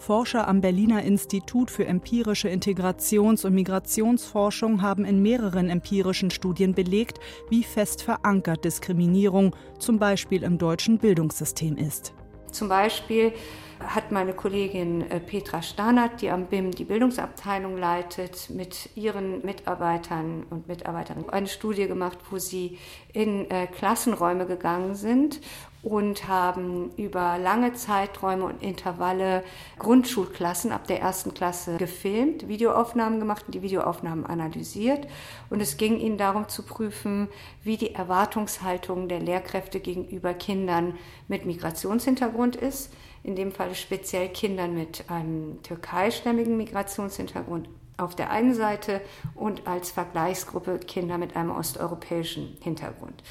Forscher 0.06 0.48
am 0.48 0.62
Berliner 0.62 1.02
Institut 1.02 1.72
für 1.72 1.88
empirische 1.88 2.48
Integrations- 2.48 3.44
und 3.44 3.56
Migrationsforschung 3.56 4.84
haben 4.84 5.04
in 5.04 5.24
mehreren 5.24 5.68
empirischen 5.68 6.30
Studien 6.30 6.76
belegt, 6.76 7.20
wie 7.50 7.64
fest 7.64 8.04
verankert 8.04 8.66
Diskriminierung 8.66 9.56
zum 9.80 9.98
Beispiel 9.98 10.44
im 10.44 10.60
deutschen 10.60 11.00
Bildungssystem 11.00 11.76
ist. 11.76 12.14
Zum 12.52 12.70
Beispiel 12.70 13.34
hat 13.80 14.12
meine 14.12 14.34
Kollegin 14.34 15.10
äh, 15.10 15.20
Petra 15.20 15.64
Starnert, 15.64 16.22
die 16.22 16.30
am 16.30 16.46
BIM 16.46 16.70
die 16.70 16.86
Bildungsabteilung 16.86 17.76
leitet, 17.76 18.52
mit 18.52 18.92
ihren 18.96 19.44
Mitarbeitern 19.44 20.46
und 20.52 20.68
Mitarbeiterinnen 20.68 21.32
eine 21.32 21.48
Studie 21.48 21.88
gemacht, 21.88 22.20
wo 22.30 22.38
sie 22.38 22.78
in 23.12 23.50
äh, 23.50 23.66
Klassenräume 23.66 24.46
gegangen 24.46 24.94
sind 24.94 25.42
und 25.86 26.28
haben 26.28 26.90
über 26.98 27.38
lange 27.38 27.74
Zeiträume 27.74 28.46
und 28.46 28.64
Intervalle 28.64 29.44
Grundschulklassen 29.78 30.72
ab 30.72 30.88
der 30.88 31.00
ersten 31.00 31.36
Klasse 31.36 31.78
gefilmt, 31.78 32.48
Videoaufnahmen 32.48 33.20
gemacht 33.20 33.44
und 33.46 33.54
die 33.54 33.62
Videoaufnahmen 33.62 34.26
analysiert. 34.26 35.08
Und 35.52 35.62
es 35.62 35.78
ging 35.78 36.00
ihnen 36.00 36.18
darum 36.18 36.50
zu 36.50 36.64
prüfen, 36.64 37.28
wie 37.62 37.78
die 37.78 37.94
Erwartungshaltung 37.94 39.08
der 39.08 39.20
Lehrkräfte 39.20 39.80
gegenüber 39.80 40.34
Kindern 40.34 40.96
mit 41.28 41.46
Migrationshintergrund 41.46 42.56
ist. 42.56 42.92
In 43.22 43.36
dem 43.36 43.52
Fall 43.52 43.76
speziell 43.76 44.30
Kindern 44.30 44.74
mit 44.74 45.06
einem 45.12 45.62
türkeistämmigen 45.62 46.58
Migrationshintergrund 46.58 47.70
auf 47.98 48.16
der 48.16 48.32
einen 48.32 48.56
Seite 48.56 49.02
und 49.36 49.68
als 49.68 49.92
Vergleichsgruppe 49.92 50.80
Kinder 50.80 51.20
mit 51.20 51.36
einem 51.36 51.52
osteuropäischen 51.52 52.58
Hintergrund. 52.62 53.24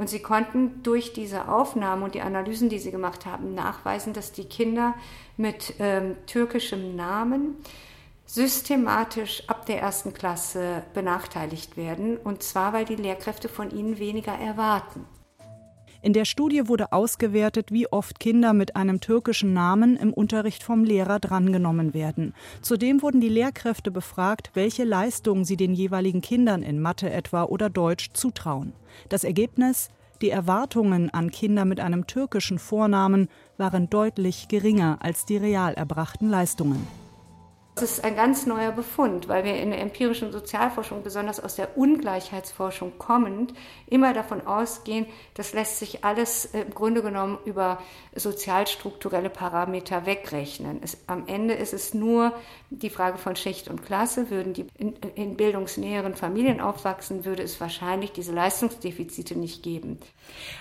Und 0.00 0.08
sie 0.08 0.22
konnten 0.22 0.82
durch 0.82 1.12
diese 1.12 1.48
Aufnahmen 1.48 2.02
und 2.02 2.14
die 2.14 2.22
Analysen, 2.22 2.70
die 2.70 2.78
sie 2.78 2.90
gemacht 2.90 3.26
haben, 3.26 3.54
nachweisen, 3.54 4.14
dass 4.14 4.32
die 4.32 4.46
Kinder 4.46 4.94
mit 5.36 5.74
ähm, 5.78 6.16
türkischem 6.26 6.96
Namen 6.96 7.56
systematisch 8.24 9.42
ab 9.46 9.66
der 9.66 9.82
ersten 9.82 10.14
Klasse 10.14 10.84
benachteiligt 10.94 11.76
werden. 11.76 12.16
Und 12.16 12.42
zwar, 12.42 12.72
weil 12.72 12.86
die 12.86 12.96
Lehrkräfte 12.96 13.50
von 13.50 13.72
ihnen 13.72 13.98
weniger 13.98 14.32
erwarten. 14.32 15.04
In 16.02 16.14
der 16.14 16.24
Studie 16.24 16.66
wurde 16.66 16.92
ausgewertet, 16.92 17.72
wie 17.72 17.86
oft 17.86 18.20
Kinder 18.20 18.54
mit 18.54 18.74
einem 18.74 19.00
türkischen 19.00 19.52
Namen 19.52 19.96
im 19.96 20.12
Unterricht 20.12 20.62
vom 20.62 20.84
Lehrer 20.84 21.20
drangenommen 21.20 21.92
werden. 21.92 22.34
Zudem 22.62 23.02
wurden 23.02 23.20
die 23.20 23.28
Lehrkräfte 23.28 23.90
befragt, 23.90 24.50
welche 24.54 24.84
Leistungen 24.84 25.44
sie 25.44 25.56
den 25.56 25.74
jeweiligen 25.74 26.22
Kindern 26.22 26.62
in 26.62 26.80
Mathe 26.80 27.10
etwa 27.10 27.44
oder 27.44 27.68
Deutsch 27.68 28.10
zutrauen. 28.14 28.72
Das 29.10 29.24
Ergebnis 29.24 29.90
die 30.22 30.30
Erwartungen 30.30 31.08
an 31.08 31.30
Kinder 31.30 31.64
mit 31.64 31.80
einem 31.80 32.06
türkischen 32.06 32.58
Vornamen 32.58 33.28
waren 33.56 33.88
deutlich 33.88 34.48
geringer 34.48 34.98
als 35.00 35.24
die 35.24 35.38
real 35.38 35.72
erbrachten 35.72 36.28
Leistungen. 36.28 36.86
Das 37.76 37.92
ist 37.92 38.04
ein 38.04 38.16
ganz 38.16 38.46
neuer 38.46 38.72
Befund, 38.72 39.28
weil 39.28 39.44
wir 39.44 39.56
in 39.56 39.70
der 39.70 39.80
empirischen 39.80 40.32
Sozialforschung, 40.32 41.02
besonders 41.02 41.40
aus 41.40 41.54
der 41.54 41.78
Ungleichheitsforschung 41.78 42.98
kommend, 42.98 43.54
immer 43.86 44.12
davon 44.12 44.46
ausgehen, 44.46 45.06
das 45.34 45.54
lässt 45.54 45.78
sich 45.78 46.04
alles 46.04 46.46
im 46.46 46.74
Grunde 46.74 47.00
genommen 47.00 47.38
über 47.44 47.78
sozialstrukturelle 48.14 49.30
Parameter 49.30 50.04
wegrechnen. 50.04 50.80
Es, 50.82 50.98
am 51.06 51.26
Ende 51.26 51.54
ist 51.54 51.72
es 51.72 51.94
nur 51.94 52.32
die 52.70 52.90
Frage 52.90 53.18
von 53.18 53.36
Schicht 53.36 53.68
und 53.68 53.84
Klasse. 53.84 54.30
Würden 54.30 54.52
die 54.52 54.66
in, 54.76 54.94
in 55.14 55.36
bildungsnäheren 55.36 56.16
Familien 56.16 56.60
aufwachsen, 56.60 57.24
würde 57.24 57.42
es 57.42 57.60
wahrscheinlich 57.60 58.12
diese 58.12 58.32
Leistungsdefizite 58.32 59.38
nicht 59.38 59.62
geben. 59.62 59.98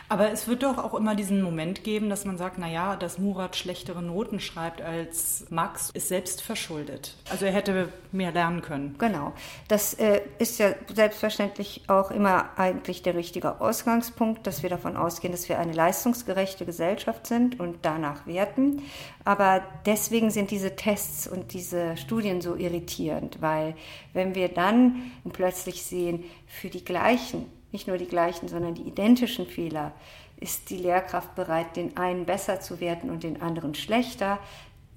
Aber 0.08 0.32
es 0.32 0.48
wird 0.48 0.64
doch 0.64 0.78
auch 0.78 0.94
immer 0.94 1.16
diesen 1.16 1.42
Moment 1.42 1.84
geben, 1.84 2.10
dass 2.10 2.24
man 2.26 2.38
sagt, 2.38 2.58
na 2.60 2.70
ja, 2.70 2.96
dass 2.96 3.18
Murat 3.18 3.56
schlechtere 3.56 4.02
Noten 4.02 4.40
schreibt 4.40 4.82
als 4.82 5.46
Max, 5.50 5.90
ist 5.94 6.08
selbst 6.08 6.42
verschuldet. 6.42 6.99
Also 7.30 7.46
er 7.46 7.52
hätte 7.52 7.90
mehr 8.12 8.32
lernen 8.32 8.62
können. 8.62 8.96
Genau. 8.98 9.34
Das 9.68 9.94
äh, 9.94 10.22
ist 10.40 10.60
ja 10.60 10.74
selbstverständlich 10.94 11.84
auch 11.88 12.12
immer 12.12 12.58
eigentlich 12.58 13.04
der 13.04 13.16
richtige 13.16 13.62
Ausgangspunkt, 13.62 14.48
dass 14.48 14.64
wir 14.64 14.70
davon 14.70 14.98
ausgehen, 14.98 15.32
dass 15.32 15.48
wir 15.50 15.60
eine 15.60 15.74
leistungsgerechte 15.74 16.66
Gesellschaft 16.66 17.28
sind 17.28 17.60
und 17.60 17.78
danach 17.84 18.26
werten. 18.26 18.82
Aber 19.26 19.62
deswegen 19.86 20.32
sind 20.32 20.52
diese 20.52 20.76
Tests 20.76 21.28
und 21.28 21.54
diese 21.54 21.98
Studien 21.98 22.42
so 22.42 22.56
irritierend, 22.56 23.42
weil 23.42 23.76
wenn 24.14 24.36
wir 24.36 24.50
dann 24.50 25.12
plötzlich 25.32 25.84
sehen, 25.84 26.24
für 26.48 26.70
die 26.70 26.84
gleichen, 26.84 27.46
nicht 27.72 27.88
nur 27.88 27.98
die 27.98 28.08
gleichen, 28.08 28.48
sondern 28.48 28.74
die 28.74 28.84
identischen 28.84 29.46
Fehler, 29.46 29.94
ist 30.40 30.70
die 30.70 30.78
Lehrkraft 30.78 31.36
bereit, 31.36 31.76
den 31.76 31.98
einen 31.98 32.26
besser 32.26 32.62
zu 32.62 32.80
werten 32.80 33.10
und 33.10 33.24
den 33.24 33.42
anderen 33.42 33.76
schlechter, 33.76 34.40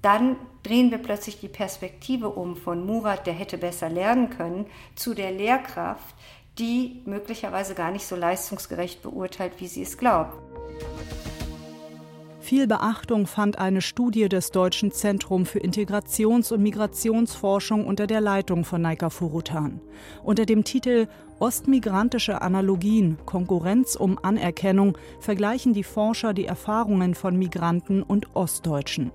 dann 0.03 0.35
drehen 0.63 0.91
wir 0.91 0.99
plötzlich 0.99 1.39
die 1.39 1.47
Perspektive 1.47 2.29
um 2.29 2.55
von 2.55 2.85
Murat, 2.85 3.25
der 3.25 3.33
hätte 3.33 3.57
besser 3.57 3.89
lernen 3.89 4.29
können, 4.29 4.67
zu 4.95 5.13
der 5.13 5.31
Lehrkraft, 5.31 6.15
die 6.59 7.01
möglicherweise 7.05 7.73
gar 7.73 7.89
nicht 7.89 8.05
so 8.05 8.15
leistungsgerecht 8.15 9.01
beurteilt, 9.01 9.53
wie 9.57 9.67
sie 9.67 9.81
es 9.81 9.97
glaubt. 9.97 10.37
Viel 12.43 12.67
Beachtung 12.67 13.25
fand 13.25 13.57
eine 13.57 13.81
Studie 13.81 14.27
des 14.27 14.51
Deutschen 14.51 14.91
Zentrum 14.91 15.45
für 15.45 15.59
Integrations- 15.59 16.51
und 16.51 16.61
Migrationsforschung 16.61 17.87
unter 17.87 18.05
der 18.05 18.19
Leitung 18.19 18.65
von 18.65 18.81
Naika 18.81 19.09
Furutan. 19.09 19.79
Unter 20.25 20.45
dem 20.45 20.65
Titel 20.65 21.07
Ostmigrantische 21.39 22.41
Analogien, 22.41 23.17
Konkurrenz 23.25 23.95
um 23.95 24.19
Anerkennung 24.21 24.97
vergleichen 25.21 25.71
die 25.71 25.85
Forscher 25.85 26.33
die 26.33 26.45
Erfahrungen 26.45 27.15
von 27.15 27.37
Migranten 27.37 28.03
und 28.03 28.35
Ostdeutschen. 28.35 29.13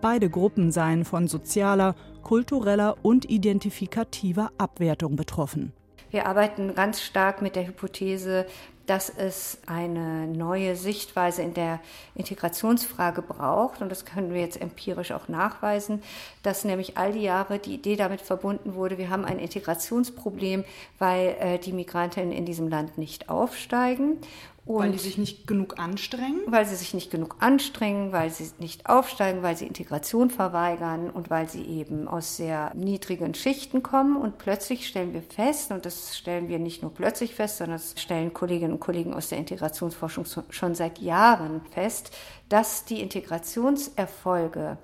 Beide 0.00 0.30
Gruppen 0.30 0.72
seien 0.72 1.04
von 1.04 1.28
sozialer, 1.28 1.94
kultureller 2.22 2.96
und 3.02 3.30
identifikativer 3.30 4.52
Abwertung 4.56 5.16
betroffen. 5.16 5.74
Wir 6.10 6.26
arbeiten 6.26 6.74
ganz 6.74 7.02
stark 7.02 7.40
mit 7.42 7.56
der 7.56 7.66
Hypothese, 7.66 8.46
dass 8.90 9.08
es 9.08 9.58
eine 9.66 10.26
neue 10.26 10.74
Sichtweise 10.74 11.42
in 11.42 11.54
der 11.54 11.78
Integrationsfrage 12.16 13.22
braucht. 13.22 13.82
Und 13.82 13.88
das 13.88 14.04
können 14.04 14.34
wir 14.34 14.40
jetzt 14.40 14.60
empirisch 14.60 15.12
auch 15.12 15.28
nachweisen, 15.28 16.02
dass 16.42 16.64
nämlich 16.64 16.96
all 16.96 17.12
die 17.12 17.22
Jahre 17.22 17.60
die 17.60 17.74
Idee 17.74 17.94
damit 17.94 18.20
verbunden 18.20 18.74
wurde, 18.74 18.98
wir 18.98 19.08
haben 19.08 19.24
ein 19.24 19.38
Integrationsproblem, 19.38 20.64
weil 20.98 21.36
äh, 21.38 21.58
die 21.60 21.72
Migrantinnen 21.72 22.32
in 22.32 22.44
diesem 22.44 22.66
Land 22.66 22.98
nicht 22.98 23.28
aufsteigen. 23.28 24.18
Und 24.66 24.78
weil 24.78 24.92
die 24.92 24.98
sich 24.98 25.18
nicht 25.18 25.46
genug 25.46 25.78
anstrengen? 25.78 26.42
Weil 26.46 26.66
sie 26.66 26.76
sich 26.76 26.94
nicht 26.94 27.10
genug 27.10 27.36
anstrengen, 27.40 28.12
weil 28.12 28.30
sie 28.30 28.50
nicht 28.58 28.86
aufsteigen, 28.86 29.42
weil 29.42 29.56
sie 29.56 29.66
Integration 29.66 30.30
verweigern 30.30 31.10
und 31.10 31.30
weil 31.30 31.48
sie 31.48 31.64
eben 31.64 32.06
aus 32.06 32.36
sehr 32.36 32.72
niedrigen 32.74 33.34
Schichten 33.34 33.82
kommen. 33.82 34.16
Und 34.16 34.38
plötzlich 34.38 34.86
stellen 34.86 35.12
wir 35.12 35.22
fest, 35.22 35.70
und 35.70 35.86
das 35.86 36.16
stellen 36.16 36.48
wir 36.48 36.58
nicht 36.58 36.82
nur 36.82 36.92
plötzlich 36.92 37.34
fest, 37.34 37.58
sondern 37.58 37.78
das 37.78 38.00
stellen 38.00 38.34
Kolleginnen 38.34 38.74
und 38.74 38.80
Kollegen 38.80 39.14
aus 39.14 39.28
der 39.28 39.38
Integrationsforschung 39.38 40.26
schon 40.50 40.74
seit 40.74 40.98
Jahren 40.98 41.62
fest, 41.72 42.16
dass 42.48 42.84
die 42.84 43.00
Integrationserfolge 43.00 44.76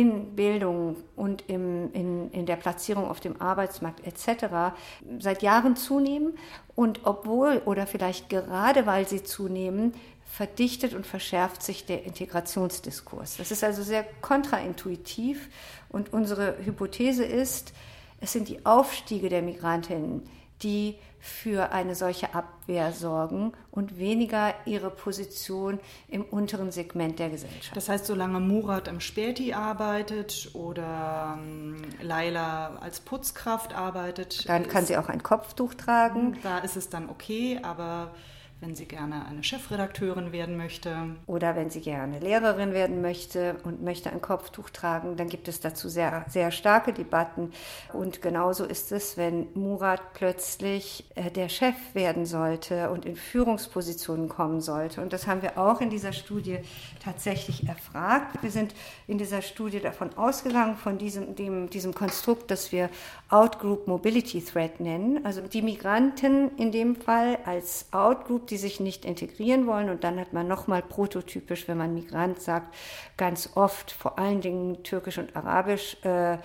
in 0.00 0.34
Bildung 0.34 0.96
und 1.14 1.44
im, 1.48 1.92
in, 1.92 2.30
in 2.30 2.46
der 2.46 2.56
Platzierung 2.56 3.04
auf 3.04 3.20
dem 3.20 3.38
Arbeitsmarkt 3.38 4.06
etc. 4.06 4.74
seit 5.18 5.42
Jahren 5.42 5.76
zunehmen 5.76 6.38
und 6.74 7.00
obwohl 7.04 7.60
oder 7.66 7.86
vielleicht 7.86 8.30
gerade 8.30 8.86
weil 8.86 9.06
sie 9.06 9.22
zunehmen, 9.22 9.92
verdichtet 10.24 10.94
und 10.94 11.06
verschärft 11.06 11.62
sich 11.62 11.84
der 11.84 12.04
Integrationsdiskurs. 12.04 13.36
Das 13.36 13.50
ist 13.50 13.62
also 13.62 13.82
sehr 13.82 14.06
kontraintuitiv 14.22 15.50
und 15.90 16.14
unsere 16.14 16.56
Hypothese 16.64 17.24
ist, 17.24 17.74
es 18.22 18.32
sind 18.32 18.48
die 18.48 18.64
Aufstiege 18.64 19.28
der 19.28 19.42
Migrantinnen, 19.42 20.22
die 20.62 20.96
für 21.20 21.70
eine 21.72 21.94
solche 21.94 22.34
Abwehr 22.34 22.92
sorgen 22.92 23.52
und 23.70 23.98
weniger 23.98 24.54
ihre 24.64 24.90
Position 24.90 25.78
im 26.08 26.24
unteren 26.24 26.72
Segment 26.72 27.18
der 27.18 27.28
Gesellschaft. 27.28 27.76
Das 27.76 27.90
heißt, 27.90 28.06
solange 28.06 28.40
Murat 28.40 28.88
am 28.88 29.00
Späti 29.00 29.52
arbeitet 29.52 30.50
oder 30.54 31.38
ähm, 31.38 31.82
Laila 32.00 32.78
als 32.80 33.00
Putzkraft 33.00 33.74
arbeitet, 33.74 34.48
dann 34.48 34.66
kann 34.66 34.86
sie 34.86 34.96
auch 34.96 35.10
ein 35.10 35.22
Kopftuch 35.22 35.74
tragen. 35.74 36.38
Da 36.42 36.58
ist 36.58 36.76
es 36.76 36.88
dann 36.88 37.10
okay, 37.10 37.60
aber 37.62 38.12
wenn 38.60 38.74
sie 38.74 38.84
gerne 38.84 39.24
eine 39.24 39.42
Chefredakteurin 39.42 40.32
werden 40.32 40.58
möchte. 40.58 41.16
Oder 41.26 41.56
wenn 41.56 41.70
sie 41.70 41.80
gerne 41.80 42.18
Lehrerin 42.18 42.74
werden 42.74 43.00
möchte 43.00 43.56
und 43.64 43.82
möchte 43.82 44.10
ein 44.10 44.20
Kopftuch 44.20 44.68
tragen, 44.68 45.16
dann 45.16 45.30
gibt 45.30 45.48
es 45.48 45.60
dazu 45.60 45.88
sehr, 45.88 46.26
sehr 46.28 46.50
starke 46.50 46.92
Debatten. 46.92 47.52
Und 47.94 48.20
genauso 48.20 48.64
ist 48.64 48.92
es, 48.92 49.16
wenn 49.16 49.46
Murat 49.54 50.12
plötzlich 50.12 51.04
äh, 51.14 51.30
der 51.30 51.48
Chef 51.48 51.74
werden 51.94 52.26
sollte 52.26 52.90
und 52.90 53.06
in 53.06 53.16
Führungspositionen 53.16 54.28
kommen 54.28 54.60
sollte. 54.60 55.00
Und 55.00 55.14
das 55.14 55.26
haben 55.26 55.40
wir 55.40 55.56
auch 55.56 55.80
in 55.80 55.88
dieser 55.88 56.12
Studie 56.12 56.58
tatsächlich 57.02 57.66
erfragt. 57.66 58.42
Wir 58.42 58.50
sind 58.50 58.74
in 59.06 59.16
dieser 59.16 59.40
Studie 59.40 59.80
davon 59.80 60.12
ausgegangen, 60.18 60.76
von 60.76 60.98
diesem, 60.98 61.34
dem, 61.34 61.70
diesem 61.70 61.94
Konstrukt, 61.94 62.50
das 62.50 62.72
wir 62.72 62.90
Outgroup 63.30 63.86
Mobility 63.86 64.44
Threat 64.44 64.80
nennen. 64.80 65.24
Also 65.24 65.40
die 65.40 65.62
Migranten 65.62 66.56
in 66.58 66.72
dem 66.72 66.96
Fall 66.96 67.38
als 67.46 67.86
Outgroup 67.92 68.49
die 68.50 68.56
sich 68.56 68.80
nicht 68.80 69.04
integrieren 69.04 69.66
wollen. 69.66 69.90
Und 69.90 70.04
dann 70.04 70.18
hat 70.18 70.32
man 70.32 70.48
nochmal 70.48 70.82
prototypisch, 70.82 71.68
wenn 71.68 71.78
man 71.78 71.94
Migrant 71.94 72.40
sagt, 72.40 72.74
ganz 73.16 73.50
oft 73.54 73.90
vor 73.90 74.18
allen 74.18 74.40
Dingen 74.40 74.82
türkisch 74.82 75.18
und 75.18 75.36
arabisch 75.36 75.96
äh, 76.04 76.38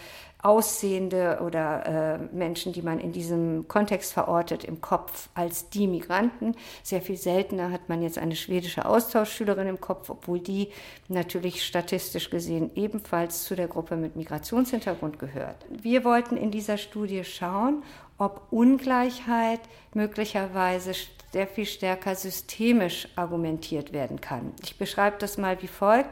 aussehende 0.46 1.40
oder 1.44 2.20
äh, 2.32 2.36
Menschen, 2.36 2.72
die 2.72 2.84
man 2.84 3.00
in 3.00 3.12
diesem 3.12 3.68
Kontext 3.68 4.14
verortet, 4.14 4.64
im 4.64 4.80
Kopf 4.80 5.30
als 5.34 5.70
die 5.70 5.88
Migranten. 5.88 6.56
Sehr 6.84 7.02
viel 7.02 7.18
seltener 7.18 7.72
hat 7.72 7.90
man 7.90 8.04
jetzt 8.04 8.20
eine 8.20 8.36
schwedische 8.36 8.86
Austauschschülerin 8.86 9.68
im 9.68 9.82
Kopf, 9.82 10.12
obwohl 10.12 10.40
die 10.40 10.70
natürlich 11.08 11.66
statistisch 11.66 12.30
gesehen 12.30 12.70
ebenfalls 12.76 13.44
zu 13.44 13.56
der 13.56 13.68
Gruppe 13.68 13.96
mit 13.96 14.16
Migrationshintergrund 14.16 15.18
gehört. 15.18 15.66
Wir 15.70 16.04
wollten 16.04 16.38
in 16.38 16.52
dieser 16.52 16.78
Studie 16.78 17.24
schauen, 17.24 17.82
ob 18.20 18.44
Ungleichheit 18.52 19.62
möglicherweise 19.96 20.94
sehr 21.36 21.48
viel 21.48 21.66
stärker 21.66 22.16
systemisch 22.16 23.10
argumentiert 23.18 23.92
werden 23.92 24.22
kann. 24.22 24.54
Ich 24.64 24.78
beschreibe 24.78 25.18
das 25.20 25.38
mal 25.38 25.62
wie 25.62 25.68
folgt. 25.68 26.10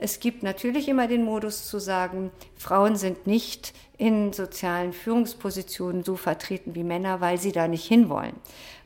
Es 0.00 0.18
gibt 0.18 0.42
natürlich 0.42 0.88
immer 0.88 1.06
den 1.06 1.22
Modus 1.22 1.68
zu 1.68 1.78
sagen, 1.78 2.32
Frauen 2.56 2.96
sind 2.96 3.24
nicht 3.28 3.72
in 3.98 4.32
sozialen 4.32 4.92
Führungspositionen 4.92 6.02
so 6.02 6.16
vertreten 6.16 6.74
wie 6.74 6.82
Männer, 6.82 7.20
weil 7.20 7.38
sie 7.38 7.52
da 7.52 7.68
nicht 7.68 7.86
hinwollen, 7.86 8.34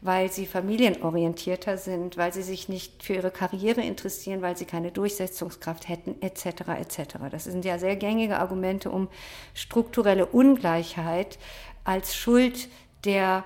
weil 0.02 0.30
sie 0.30 0.44
familienorientierter 0.44 1.78
sind, 1.78 2.18
weil 2.18 2.34
sie 2.34 2.42
sich 2.42 2.68
nicht 2.68 3.02
für 3.02 3.14
ihre 3.14 3.30
Karriere 3.30 3.80
interessieren, 3.80 4.42
weil 4.42 4.58
sie 4.58 4.66
keine 4.66 4.90
Durchsetzungskraft 4.92 5.88
hätten, 5.88 6.20
etc. 6.20 6.68
etc. 6.78 7.14
Das 7.30 7.44
sind 7.44 7.64
ja 7.64 7.78
sehr 7.78 7.96
gängige 7.96 8.38
Argumente, 8.38 8.90
um 8.90 9.08
strukturelle 9.54 10.26
Ungleichheit 10.26 11.38
als 11.84 12.14
Schuld 12.14 12.68
der 13.06 13.44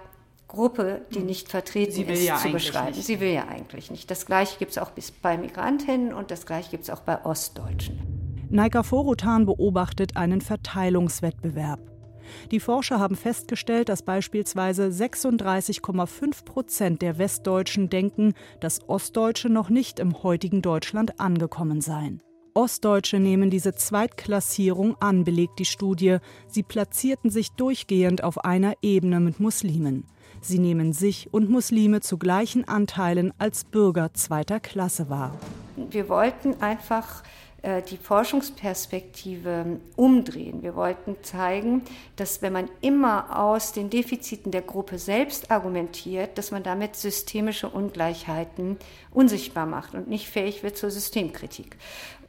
Gruppe, 0.52 1.00
die 1.14 1.20
hm. 1.20 1.26
nicht 1.26 1.48
vertreten 1.48 2.08
ist, 2.08 2.24
ja 2.24 2.36
zu 2.36 2.50
beschreiben. 2.50 2.94
Nicht. 2.94 3.04
Sie 3.04 3.20
will 3.20 3.32
ja 3.32 3.48
eigentlich 3.48 3.90
nicht. 3.90 4.10
Das 4.10 4.26
Gleiche 4.26 4.58
gibt 4.58 4.72
es 4.72 4.78
auch 4.78 4.90
bei 5.22 5.38
Migrantinnen 5.38 6.12
und 6.12 6.30
das 6.30 6.44
Gleiche 6.44 6.70
gibt 6.70 6.84
es 6.84 6.90
auch 6.90 7.00
bei 7.00 7.24
Ostdeutschen. 7.24 7.98
Naika 8.50 8.82
Forutan 8.82 9.46
beobachtet 9.46 10.16
einen 10.18 10.42
Verteilungswettbewerb. 10.42 11.80
Die 12.50 12.60
Forscher 12.60 13.00
haben 13.00 13.16
festgestellt, 13.16 13.88
dass 13.88 14.02
beispielsweise 14.02 14.88
36,5 14.88 16.44
Prozent 16.44 17.02
der 17.02 17.16
Westdeutschen 17.16 17.88
denken, 17.88 18.34
dass 18.60 18.86
Ostdeutsche 18.88 19.48
noch 19.48 19.70
nicht 19.70 19.98
im 19.98 20.22
heutigen 20.22 20.60
Deutschland 20.60 21.18
angekommen 21.18 21.80
seien. 21.80 22.22
Ostdeutsche 22.54 23.18
nehmen 23.18 23.48
diese 23.48 23.74
Zweitklassierung 23.74 24.96
an, 25.00 25.24
belegt 25.24 25.58
die 25.58 25.64
Studie. 25.64 26.18
Sie 26.46 26.62
platzierten 26.62 27.30
sich 27.30 27.52
durchgehend 27.52 28.22
auf 28.22 28.44
einer 28.44 28.74
Ebene 28.82 29.20
mit 29.20 29.40
Muslimen. 29.40 30.04
Sie 30.44 30.58
nehmen 30.58 30.92
sich 30.92 31.32
und 31.32 31.50
Muslime 31.50 32.00
zu 32.00 32.18
gleichen 32.18 32.66
Anteilen 32.66 33.32
als 33.38 33.62
Bürger 33.62 34.12
zweiter 34.12 34.58
Klasse 34.58 35.08
wahr. 35.08 35.38
Wir 35.76 36.08
wollten 36.08 36.60
einfach 36.60 37.22
äh, 37.62 37.80
die 37.80 37.96
Forschungsperspektive 37.96 39.78
umdrehen. 39.94 40.64
Wir 40.64 40.74
wollten 40.74 41.14
zeigen, 41.22 41.82
dass 42.16 42.42
wenn 42.42 42.52
man 42.52 42.68
immer 42.80 43.38
aus 43.38 43.70
den 43.70 43.88
Defiziten 43.88 44.50
der 44.50 44.62
Gruppe 44.62 44.98
selbst 44.98 45.52
argumentiert, 45.52 46.36
dass 46.38 46.50
man 46.50 46.64
damit 46.64 46.96
systemische 46.96 47.68
Ungleichheiten 47.68 48.78
unsichtbar 49.12 49.66
macht 49.66 49.94
und 49.94 50.08
nicht 50.08 50.28
fähig 50.28 50.64
wird 50.64 50.76
zur 50.76 50.90
Systemkritik. 50.90 51.76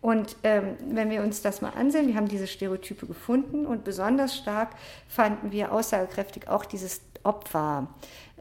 Und 0.02 0.36
ähm, 0.44 0.76
wenn 0.92 1.10
wir 1.10 1.24
uns 1.24 1.42
das 1.42 1.62
mal 1.62 1.72
ansehen, 1.72 2.08
wir 2.08 2.16
haben 2.16 2.28
diese 2.28 2.46
Stereotype 2.46 3.08
gefunden 3.08 3.66
und 3.66 3.84
besonders 3.84 4.38
stark 4.38 4.70
fanden 5.08 5.52
wir 5.52 5.72
aussagekräftig 5.72 6.48
auch 6.48 6.66
dieses 6.66 7.02
Opfer. 7.24 7.88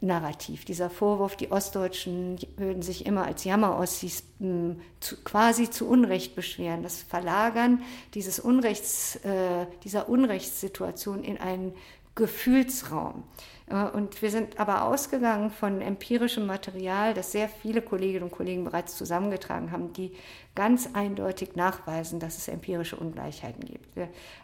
Narrativ, 0.04 0.64
dieser 0.64 0.90
Vorwurf, 0.90 1.36
die 1.36 1.52
Ostdeutschen 1.52 2.36
würden 2.56 2.82
sich 2.82 3.06
immer 3.06 3.24
als 3.24 3.44
Jammerossis 3.44 4.24
hm, 4.40 4.80
quasi 5.22 5.70
zu 5.70 5.86
Unrecht 5.86 6.34
beschweren, 6.34 6.82
das 6.82 7.02
Verlagern 7.02 7.82
dieses 8.12 8.40
Unrechts, 8.40 9.14
äh, 9.24 9.66
dieser 9.84 10.08
Unrechtssituation 10.08 11.22
in 11.22 11.38
einen 11.38 11.72
Gefühlsraum. 12.16 13.22
Äh, 13.72 13.96
und 13.96 14.20
wir 14.22 14.30
sind 14.30 14.60
aber 14.60 14.84
ausgegangen 14.84 15.50
von 15.50 15.80
empirischem 15.80 16.46
Material, 16.46 17.14
das 17.14 17.32
sehr 17.32 17.48
viele 17.48 17.82
Kolleginnen 17.82 18.24
und 18.24 18.30
Kollegen 18.30 18.64
bereits 18.64 18.96
zusammengetragen 18.96 19.72
haben, 19.72 19.92
die 19.92 20.12
ganz 20.54 20.90
eindeutig 20.92 21.56
nachweisen, 21.56 22.20
dass 22.20 22.36
es 22.36 22.46
empirische 22.46 22.96
Ungleichheiten 22.96 23.64
gibt. 23.64 23.88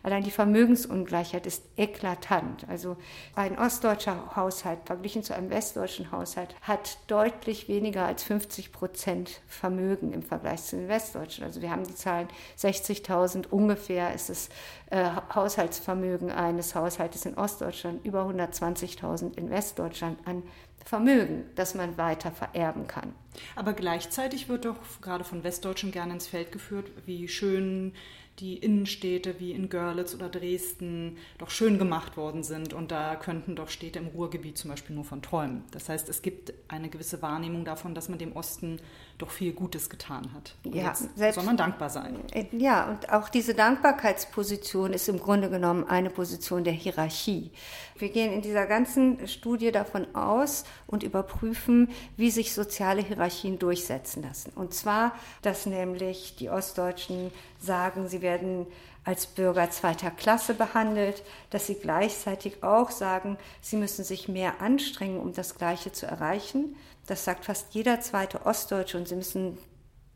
Allein 0.02 0.22
die 0.22 0.30
Vermögensungleichheit 0.30 1.46
ist 1.46 1.64
eklatant. 1.76 2.66
Also 2.66 2.96
ein 3.34 3.58
ostdeutscher 3.58 4.34
Haushalt 4.34 4.78
verglichen 4.86 5.22
zu 5.22 5.34
einem 5.34 5.50
westdeutschen 5.50 6.10
Haushalt 6.10 6.54
hat 6.62 6.98
deutlich 7.08 7.68
weniger 7.68 8.06
als 8.06 8.22
50 8.22 8.72
Prozent 8.72 9.42
Vermögen 9.46 10.12
im 10.14 10.22
Vergleich 10.22 10.62
zu 10.62 10.76
den 10.76 10.88
westdeutschen. 10.88 11.44
Also 11.44 11.60
wir 11.60 11.70
haben 11.70 11.86
die 11.86 11.94
Zahlen 11.94 12.28
60.000 12.58 13.48
ungefähr 13.48 14.14
ist 14.14 14.30
das 14.30 14.48
äh, 14.90 15.10
Haushaltsvermögen 15.34 16.30
eines 16.30 16.74
Haushaltes 16.74 17.26
in 17.26 17.36
Ostdeutschland, 17.36 18.04
über 18.06 18.22
120.000 18.22 19.17
10.000 19.26 19.36
in 19.36 19.50
Westdeutschland 19.50 20.18
an 20.26 20.42
Vermögen, 20.84 21.44
das 21.54 21.74
man 21.74 21.98
weiter 21.98 22.30
vererben 22.30 22.86
kann. 22.86 23.14
Aber 23.56 23.72
gleichzeitig 23.74 24.48
wird 24.48 24.64
doch 24.64 24.76
gerade 25.02 25.24
von 25.24 25.44
Westdeutschen 25.44 25.92
gerne 25.92 26.14
ins 26.14 26.26
Feld 26.26 26.50
geführt, 26.50 26.90
wie 27.04 27.28
schön 27.28 27.92
die 28.38 28.56
Innenstädte 28.56 29.40
wie 29.40 29.52
in 29.52 29.68
Görlitz 29.68 30.14
oder 30.14 30.28
Dresden 30.28 31.16
doch 31.38 31.50
schön 31.50 31.78
gemacht 31.78 32.16
worden 32.16 32.42
sind. 32.42 32.72
Und 32.72 32.90
da 32.90 33.16
könnten 33.16 33.56
doch 33.56 33.68
Städte 33.68 33.98
im 33.98 34.06
Ruhrgebiet 34.06 34.56
zum 34.56 34.70
Beispiel 34.70 34.94
nur 34.94 35.04
von 35.04 35.22
träumen. 35.22 35.64
Das 35.72 35.88
heißt, 35.88 36.08
es 36.08 36.22
gibt 36.22 36.52
eine 36.68 36.88
gewisse 36.88 37.20
Wahrnehmung 37.20 37.64
davon, 37.64 37.94
dass 37.94 38.08
man 38.08 38.18
dem 38.18 38.36
Osten 38.36 38.80
doch 39.18 39.30
viel 39.30 39.52
Gutes 39.52 39.90
getan 39.90 40.32
hat. 40.32 40.54
Und 40.64 40.74
ja, 40.74 40.94
selbst, 40.94 41.34
soll 41.34 41.44
man 41.44 41.56
dankbar 41.56 41.90
sein. 41.90 42.16
Äh, 42.32 42.46
ja, 42.52 42.88
und 42.88 43.12
auch 43.12 43.28
diese 43.28 43.52
Dankbarkeitsposition 43.54 44.92
ist 44.92 45.08
im 45.08 45.18
Grunde 45.18 45.50
genommen 45.50 45.84
eine 45.84 46.08
Position 46.08 46.64
der 46.64 46.72
Hierarchie. 46.72 47.50
Wir 47.98 48.10
gehen 48.10 48.32
in 48.32 48.42
dieser 48.42 48.66
ganzen 48.66 49.26
Studie 49.26 49.72
davon 49.72 50.14
aus 50.14 50.64
und 50.86 51.02
überprüfen, 51.02 51.90
wie 52.16 52.30
sich 52.30 52.54
soziale 52.54 53.02
Hierarchien 53.02 53.58
durchsetzen 53.58 54.22
lassen. 54.22 54.52
Und 54.54 54.72
zwar, 54.72 55.16
dass 55.42 55.66
nämlich 55.66 56.36
die 56.36 56.48
Ostdeutschen 56.48 57.32
sagen, 57.58 58.08
sie 58.08 58.22
werden 58.22 58.66
als 59.04 59.26
Bürger 59.26 59.70
zweiter 59.70 60.10
Klasse 60.10 60.54
behandelt, 60.54 61.22
dass 61.50 61.66
sie 61.66 61.76
gleichzeitig 61.76 62.62
auch 62.62 62.90
sagen, 62.90 63.38
sie 63.62 63.76
müssen 63.76 64.04
sich 64.04 64.28
mehr 64.28 64.60
anstrengen, 64.60 65.18
um 65.18 65.32
das 65.32 65.56
Gleiche 65.56 65.92
zu 65.92 66.06
erreichen. 66.06 66.76
Das 67.08 67.24
sagt 67.24 67.46
fast 67.46 67.72
jeder 67.72 68.02
zweite 68.02 68.44
Ostdeutsche 68.44 68.98
und 68.98 69.08
sie 69.08 69.16
müssen 69.16 69.56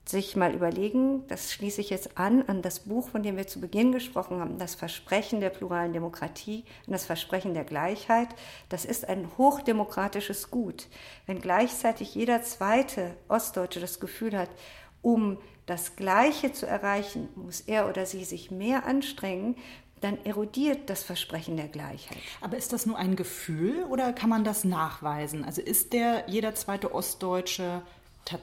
sich 0.05 0.37
mal 0.37 0.55
überlegen, 0.55 1.27
das 1.29 1.51
schließe 1.51 1.81
ich 1.81 1.89
jetzt 1.89 2.19
an, 2.19 2.43
an 2.49 2.61
das 2.61 2.81
Buch, 2.81 3.09
von 3.09 3.23
dem 3.23 3.39
wir 3.39 3.47
zu 3.47 3.61
Beginn 3.61 3.93
gesprochen 3.93 4.41
haben, 4.41 4.59
das 4.59 4.75
Versprechen 4.75 5.41
der 5.41 5.49
pluralen 5.49 5.95
Demokratie 5.95 6.65
und 6.87 6.93
das 6.93 7.07
Versprechen 7.07 7.55
der 7.55 7.65
Gleichheit. 7.65 8.29
Das 8.69 8.85
ist 8.85 9.09
ein 9.09 9.31
hochdemokratisches 9.39 10.51
Gut. 10.51 10.89
Wenn 11.25 11.41
gleichzeitig 11.41 12.15
jeder 12.15 12.43
zweite 12.43 13.17
Ostdeutsche 13.29 13.81
das 13.81 13.99
Gefühl 13.99 14.37
hat, 14.37 14.51
um 15.01 15.39
das 15.65 15.97
Gleiche 15.97 16.53
zu 16.53 16.67
erreichen, 16.67 17.31
muss 17.37 17.63
er 17.63 17.89
oder 17.89 18.05
sie 18.05 18.25
sich 18.25 18.51
mehr 18.51 18.85
anstrengen, 18.85 19.57
dann 20.03 20.19
erodiert 20.25 20.91
das 20.91 21.03
Versprechen 21.03 21.57
der 21.57 21.69
Gleichheit. 21.69 22.19
Aber 22.41 22.57
ist 22.57 22.73
das 22.73 22.87
nur 22.87 22.99
ein 22.99 23.17
Gefühl 23.17 23.85
oder 23.85 24.13
kann 24.13 24.29
man 24.29 24.45
das 24.45 24.65
nachweisen? 24.65 25.45
Also 25.45 25.63
ist 25.63 25.93
der 25.93 26.25
jeder 26.29 26.55
zweite 26.55 26.93
Ostdeutsche 26.95 27.83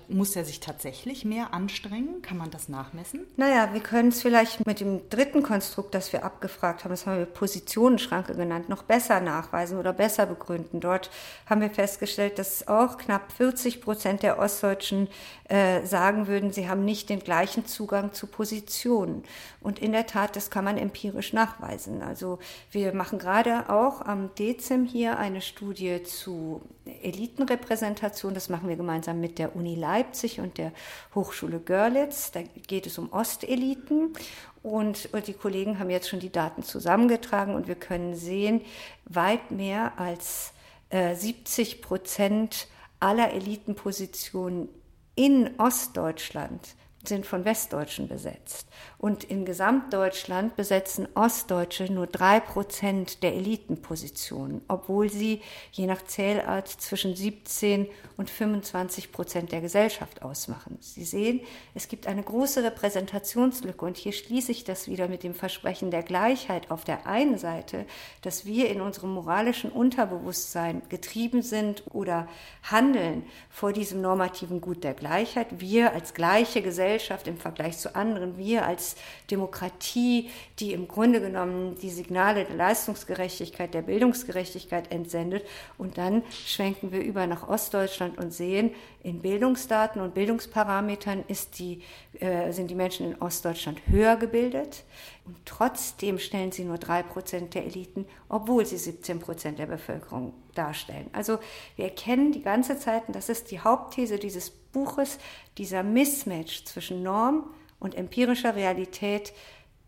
muss 0.07 0.35
er 0.35 0.45
sich 0.45 0.59
tatsächlich 0.59 1.25
mehr 1.25 1.53
anstrengen? 1.53 2.21
Kann 2.21 2.37
man 2.37 2.51
das 2.51 2.69
nachmessen? 2.69 3.25
Naja, 3.37 3.73
wir 3.73 3.79
können 3.79 4.09
es 4.09 4.21
vielleicht 4.21 4.65
mit 4.65 4.79
dem 4.79 5.09
dritten 5.09 5.41
Konstrukt, 5.41 5.95
das 5.95 6.11
wir 6.13 6.23
abgefragt 6.23 6.83
haben, 6.83 6.91
das 6.91 7.05
haben 7.05 7.17
wir 7.17 7.25
Positionenschranke 7.25 8.35
genannt, 8.35 8.69
noch 8.69 8.83
besser 8.83 9.21
nachweisen 9.21 9.79
oder 9.79 9.93
besser 9.93 10.25
begründen. 10.25 10.79
Dort 10.79 11.09
haben 11.45 11.61
wir 11.61 11.69
festgestellt, 11.69 12.39
dass 12.39 12.67
auch 12.67 12.97
knapp 12.97 13.31
40 13.31 13.81
Prozent 13.81 14.21
der 14.21 14.37
Ostdeutschen 14.37 15.07
äh, 15.45 15.85
sagen 15.85 16.27
würden, 16.27 16.51
sie 16.51 16.69
haben 16.69 16.85
nicht 16.85 17.09
den 17.09 17.19
gleichen 17.19 17.65
Zugang 17.65 18.13
zu 18.13 18.27
Positionen. 18.27 19.23
Und 19.61 19.79
in 19.79 19.91
der 19.91 20.07
Tat, 20.07 20.35
das 20.35 20.51
kann 20.51 20.65
man 20.65 20.77
empirisch 20.77 21.33
nachweisen. 21.33 22.01
Also 22.01 22.39
wir 22.71 22.93
machen 22.93 23.17
gerade 23.17 23.69
auch 23.69 24.01
am 24.01 24.29
DEZIM 24.35 24.85
hier 24.85 25.17
eine 25.17 25.41
Studie 25.41 26.03
zu 26.03 26.61
Elitenrepräsentation. 27.01 28.33
Das 28.33 28.49
machen 28.49 28.69
wir 28.69 28.75
gemeinsam 28.75 29.19
mit 29.19 29.39
der 29.39 29.55
Uni 29.55 29.68
Leipzig 29.75 30.39
und 30.39 30.57
der 30.57 30.71
Hochschule 31.15 31.59
Görlitz. 31.59 32.31
Da 32.31 32.41
geht 32.41 32.85
es 32.85 32.97
um 32.97 33.11
Osteliten. 33.11 34.13
Und, 34.61 35.09
die 35.27 35.33
Kollegen 35.33 35.79
haben 35.79 35.89
jetzt 35.89 36.09
schon 36.09 36.19
die 36.19 36.31
Daten 36.31 36.63
zusammengetragen 36.63 37.55
und 37.55 37.67
wir 37.67 37.75
können 37.75 38.15
sehen, 38.15 38.61
weit 39.05 39.51
mehr 39.51 39.93
als 39.97 40.51
äh, 40.89 41.15
70 41.15 41.81
Prozent 41.81 42.67
aller 42.99 43.33
Elitenpositionen 43.33 44.67
in 45.15 45.57
Ostdeutschland 45.57 46.75
sind 47.07 47.25
von 47.25 47.45
Westdeutschen 47.45 48.07
besetzt. 48.07 48.67
Und 48.97 49.23
in 49.23 49.45
Gesamtdeutschland 49.45 50.57
besetzen 50.57 51.07
Ostdeutsche 51.15 51.85
nur 51.85 52.07
drei 52.07 52.41
Prozent 52.41 53.23
der 53.23 53.33
Elitenpositionen, 53.35 54.61
obwohl 54.67 55.09
sie 55.09 55.41
je 55.71 55.87
nach 55.87 56.03
Zählart 56.03 56.67
zwischen 56.67 57.15
17 57.15 57.87
und 58.17 58.29
25 58.29 59.13
Prozent 59.13 59.53
der 59.53 59.61
Gesellschaft 59.61 60.21
ausmachen. 60.23 60.77
Sie 60.81 61.05
sehen, 61.05 61.39
es 61.73 61.87
gibt 61.87 62.05
eine 62.05 62.21
große 62.21 62.63
Repräsentationslücke 62.63 63.85
und 63.85 63.95
hier 63.95 64.11
schließe 64.11 64.51
ich 64.51 64.65
das 64.65 64.89
wieder 64.89 65.07
mit 65.07 65.23
dem 65.23 65.33
Versprechen 65.33 65.91
der 65.91 66.03
Gleichheit 66.03 66.69
auf 66.69 66.83
der 66.83 67.07
einen 67.07 67.37
Seite, 67.37 67.85
dass 68.21 68.45
wir 68.45 68.69
in 68.69 68.81
unserem 68.81 69.13
moralischen 69.13 69.71
Unterbewusstsein 69.71 70.81
getrieben 70.89 71.43
sind 71.43 71.83
oder 71.91 72.27
handeln 72.63 73.23
vor 73.49 73.71
diesem 73.71 74.01
normativen 74.01 74.59
Gut 74.59 74.83
der 74.83 74.93
Gleichheit. 74.93 75.47
Wir 75.61 75.93
als 75.93 76.13
gleiche 76.13 76.61
Gesellschaft 76.61 76.88
im 77.27 77.37
Vergleich 77.37 77.77
zu 77.77 77.95
anderen, 77.95 78.37
wir 78.37 78.65
als 78.65 78.95
Demokratie, 79.29 80.29
die 80.59 80.73
im 80.73 80.87
Grunde 80.87 81.21
genommen 81.21 81.75
die 81.81 81.89
Signale 81.89 82.45
der 82.45 82.55
Leistungsgerechtigkeit, 82.55 83.73
der 83.73 83.81
Bildungsgerechtigkeit 83.83 84.91
entsendet. 84.91 85.45
Und 85.77 85.97
dann 85.97 86.23
schwenken 86.45 86.91
wir 86.91 87.01
über 87.01 87.27
nach 87.27 87.47
Ostdeutschland 87.47 88.17
und 88.17 88.33
sehen, 88.33 88.71
in 89.01 89.21
Bildungsdaten 89.21 90.01
und 90.01 90.13
Bildungsparametern 90.13 91.23
die, 91.57 91.81
äh, 92.19 92.51
sind 92.51 92.69
die 92.69 92.75
Menschen 92.75 93.11
in 93.11 93.21
Ostdeutschland 93.21 93.79
höher 93.87 94.17
gebildet. 94.17 94.83
Und 95.25 95.37
trotzdem 95.45 96.19
stellen 96.19 96.51
sie 96.51 96.63
nur 96.63 96.77
drei 96.77 97.03
Prozent 97.03 97.53
der 97.53 97.65
Eliten, 97.65 98.05
obwohl 98.27 98.65
sie 98.65 98.77
17 98.77 99.19
Prozent 99.19 99.59
der 99.59 99.67
Bevölkerung 99.67 100.33
darstellen. 100.55 101.09
Also 101.13 101.39
wir 101.75 101.85
erkennen 101.85 102.31
die 102.31 102.41
ganze 102.41 102.77
Zeit, 102.79 103.07
und 103.07 103.15
das 103.15 103.29
ist 103.29 103.51
die 103.51 103.59
Hauptthese 103.59 104.17
dieses 104.17 104.51
Buches, 104.71 105.17
dieser 105.57 105.83
Mismatch 105.83 106.65
zwischen 106.65 107.03
Norm 107.03 107.49
und 107.79 107.95
empirischer 107.95 108.55
Realität 108.55 109.33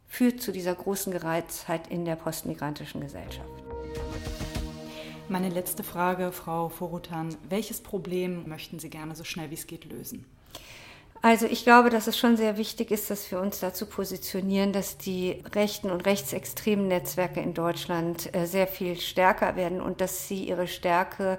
führt 0.07 0.41
zu 0.41 0.51
dieser 0.51 0.75
großen 0.75 1.11
Gereiztheit 1.11 1.87
in 1.87 2.05
der 2.05 2.15
postmigrantischen 2.15 3.01
Gesellschaft. 3.01 3.49
Meine 5.29 5.49
letzte 5.49 5.83
Frage, 5.83 6.33
Frau 6.33 6.67
Vorutan. 6.67 7.35
Welches 7.47 7.79
Problem 7.79 8.49
möchten 8.49 8.79
Sie 8.79 8.89
gerne 8.89 9.15
so 9.15 9.23
schnell 9.23 9.49
wie 9.49 9.55
es 9.55 9.65
geht 9.65 9.85
lösen? 9.85 10.25
Also 11.23 11.45
ich 11.45 11.63
glaube, 11.63 11.91
dass 11.91 12.07
es 12.07 12.17
schon 12.17 12.35
sehr 12.35 12.57
wichtig 12.57 12.89
ist, 12.89 13.11
dass 13.11 13.29
wir 13.29 13.39
uns 13.39 13.59
dazu 13.59 13.85
positionieren, 13.85 14.73
dass 14.73 14.97
die 14.97 15.43
rechten 15.53 15.91
und 15.91 16.01
rechtsextremen 16.07 16.87
Netzwerke 16.87 17.39
in 17.39 17.53
Deutschland 17.53 18.33
äh, 18.35 18.47
sehr 18.47 18.65
viel 18.65 18.99
stärker 18.99 19.55
werden 19.55 19.81
und 19.81 20.01
dass 20.01 20.27
sie 20.27 20.45
ihre 20.45 20.67
Stärke 20.67 21.37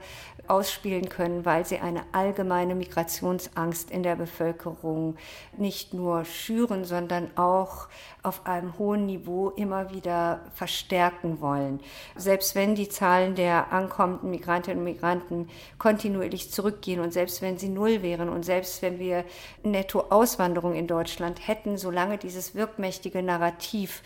ausspielen 0.48 1.08
können, 1.08 1.44
weil 1.44 1.64
sie 1.64 1.78
eine 1.78 2.02
allgemeine 2.12 2.74
Migrationsangst 2.74 3.90
in 3.90 4.02
der 4.02 4.16
Bevölkerung 4.16 5.16
nicht 5.56 5.94
nur 5.94 6.24
schüren, 6.24 6.84
sondern 6.84 7.30
auch 7.36 7.88
auf 8.22 8.46
einem 8.46 8.78
hohen 8.78 9.06
Niveau 9.06 9.50
immer 9.50 9.92
wieder 9.92 10.40
verstärken 10.54 11.40
wollen. 11.40 11.80
Selbst 12.16 12.54
wenn 12.54 12.74
die 12.74 12.88
Zahlen 12.88 13.34
der 13.34 13.72
ankommenden 13.72 14.30
Migrantinnen 14.30 14.78
und 14.78 14.84
Migranten 14.84 15.48
kontinuierlich 15.78 16.50
zurückgehen 16.50 17.00
und 17.00 17.12
selbst 17.12 17.42
wenn 17.42 17.58
sie 17.58 17.68
null 17.68 18.02
wären 18.02 18.28
und 18.28 18.44
selbst 18.44 18.82
wenn 18.82 18.98
wir 18.98 19.24
Nettoauswanderung 19.62 20.74
in 20.74 20.86
Deutschland 20.86 21.46
hätten, 21.46 21.78
solange 21.78 22.18
dieses 22.18 22.54
wirkmächtige 22.54 23.22
Narrativ 23.22 24.02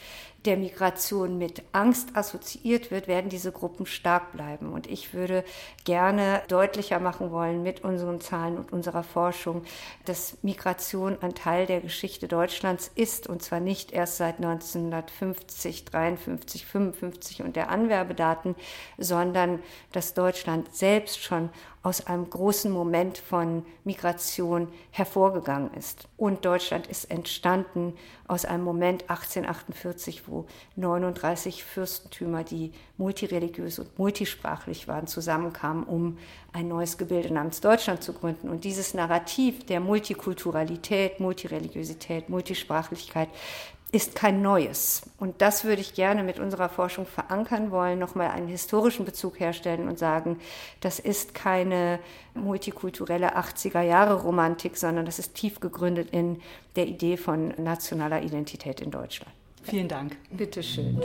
der 0.46 0.56
Migration 0.56 1.38
mit 1.38 1.62
Angst 1.72 2.16
assoziiert 2.16 2.90
wird, 2.90 3.08
werden 3.08 3.28
diese 3.28 3.52
Gruppen 3.52 3.84
stark 3.84 4.32
bleiben. 4.32 4.72
Und 4.72 4.86
ich 4.86 5.12
würde 5.12 5.44
gerne 5.84 6.42
deutlicher 6.48 7.00
machen 7.00 7.32
wollen 7.32 7.62
mit 7.62 7.82
unseren 7.82 8.20
Zahlen 8.20 8.56
und 8.56 8.72
unserer 8.72 9.02
Forschung, 9.02 9.64
dass 10.04 10.38
Migration 10.42 11.18
ein 11.20 11.34
Teil 11.34 11.66
der 11.66 11.80
Geschichte 11.80 12.28
Deutschlands 12.28 12.90
ist 12.94 13.26
und 13.26 13.42
zwar 13.42 13.60
nicht 13.60 13.92
erst 13.92 14.18
seit 14.18 14.36
1950, 14.36 15.84
53, 15.84 16.64
55 16.64 17.42
und 17.42 17.56
der 17.56 17.70
Anwerbedaten, 17.70 18.54
sondern 18.98 19.62
dass 19.92 20.14
Deutschland 20.14 20.74
selbst 20.74 21.22
schon 21.22 21.50
aus 21.86 22.04
einem 22.04 22.28
großen 22.28 22.68
Moment 22.68 23.16
von 23.16 23.64
Migration 23.84 24.66
hervorgegangen 24.90 25.72
ist. 25.74 26.08
Und 26.16 26.44
Deutschland 26.44 26.88
ist 26.88 27.12
entstanden 27.12 27.94
aus 28.26 28.44
einem 28.44 28.64
Moment 28.64 29.02
1848, 29.02 30.26
wo 30.26 30.46
39 30.74 31.62
Fürstentümer, 31.62 32.42
die 32.42 32.72
multireligiös 32.96 33.78
und 33.78 33.96
multisprachlich 34.00 34.88
waren, 34.88 35.06
zusammenkamen, 35.06 35.84
um 35.84 36.18
ein 36.52 36.66
neues 36.66 36.98
Gebilde 36.98 37.32
namens 37.32 37.60
Deutschland 37.60 38.02
zu 38.02 38.14
gründen. 38.14 38.48
Und 38.48 38.64
dieses 38.64 38.92
Narrativ 38.92 39.64
der 39.66 39.78
Multikulturalität, 39.78 41.20
Multireligiosität, 41.20 42.28
Multisprachlichkeit, 42.28 43.28
ist 43.92 44.14
kein 44.14 44.42
neues. 44.42 45.02
Und 45.18 45.40
das 45.40 45.64
würde 45.64 45.80
ich 45.80 45.94
gerne 45.94 46.22
mit 46.22 46.38
unserer 46.38 46.68
Forschung 46.68 47.06
verankern 47.06 47.70
wollen, 47.70 47.98
nochmal 47.98 48.28
einen 48.28 48.48
historischen 48.48 49.04
Bezug 49.04 49.38
herstellen 49.38 49.88
und 49.88 49.98
sagen, 49.98 50.38
das 50.80 50.98
ist 50.98 51.34
keine 51.34 52.00
multikulturelle 52.34 53.36
80er 53.36 53.82
Jahre 53.82 54.22
Romantik, 54.22 54.76
sondern 54.76 55.06
das 55.06 55.18
ist 55.18 55.34
tief 55.34 55.60
gegründet 55.60 56.10
in 56.10 56.42
der 56.74 56.86
Idee 56.86 57.16
von 57.16 57.54
nationaler 57.56 58.22
Identität 58.22 58.80
in 58.80 58.90
Deutschland. 58.90 59.32
Vielen 59.62 59.88
Dank. 59.88 60.16
Bitte 60.30 60.62
schön. 60.62 61.00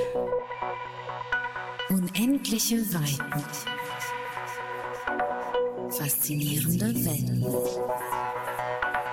Unendliche 1.90 2.78
Weiten. 2.94 3.42
Faszinierende 5.92 6.96
Welt. 7.06 8.31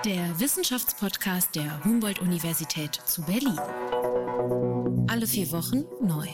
Der 0.05 0.39
Wissenschaftspodcast 0.39 1.55
der 1.55 1.83
Humboldt-Universität 1.83 2.95
zu 3.05 3.21
Berlin. 3.23 3.59
Alle 5.09 5.27
vier 5.27 5.51
Wochen 5.51 5.83
neu. 6.01 6.27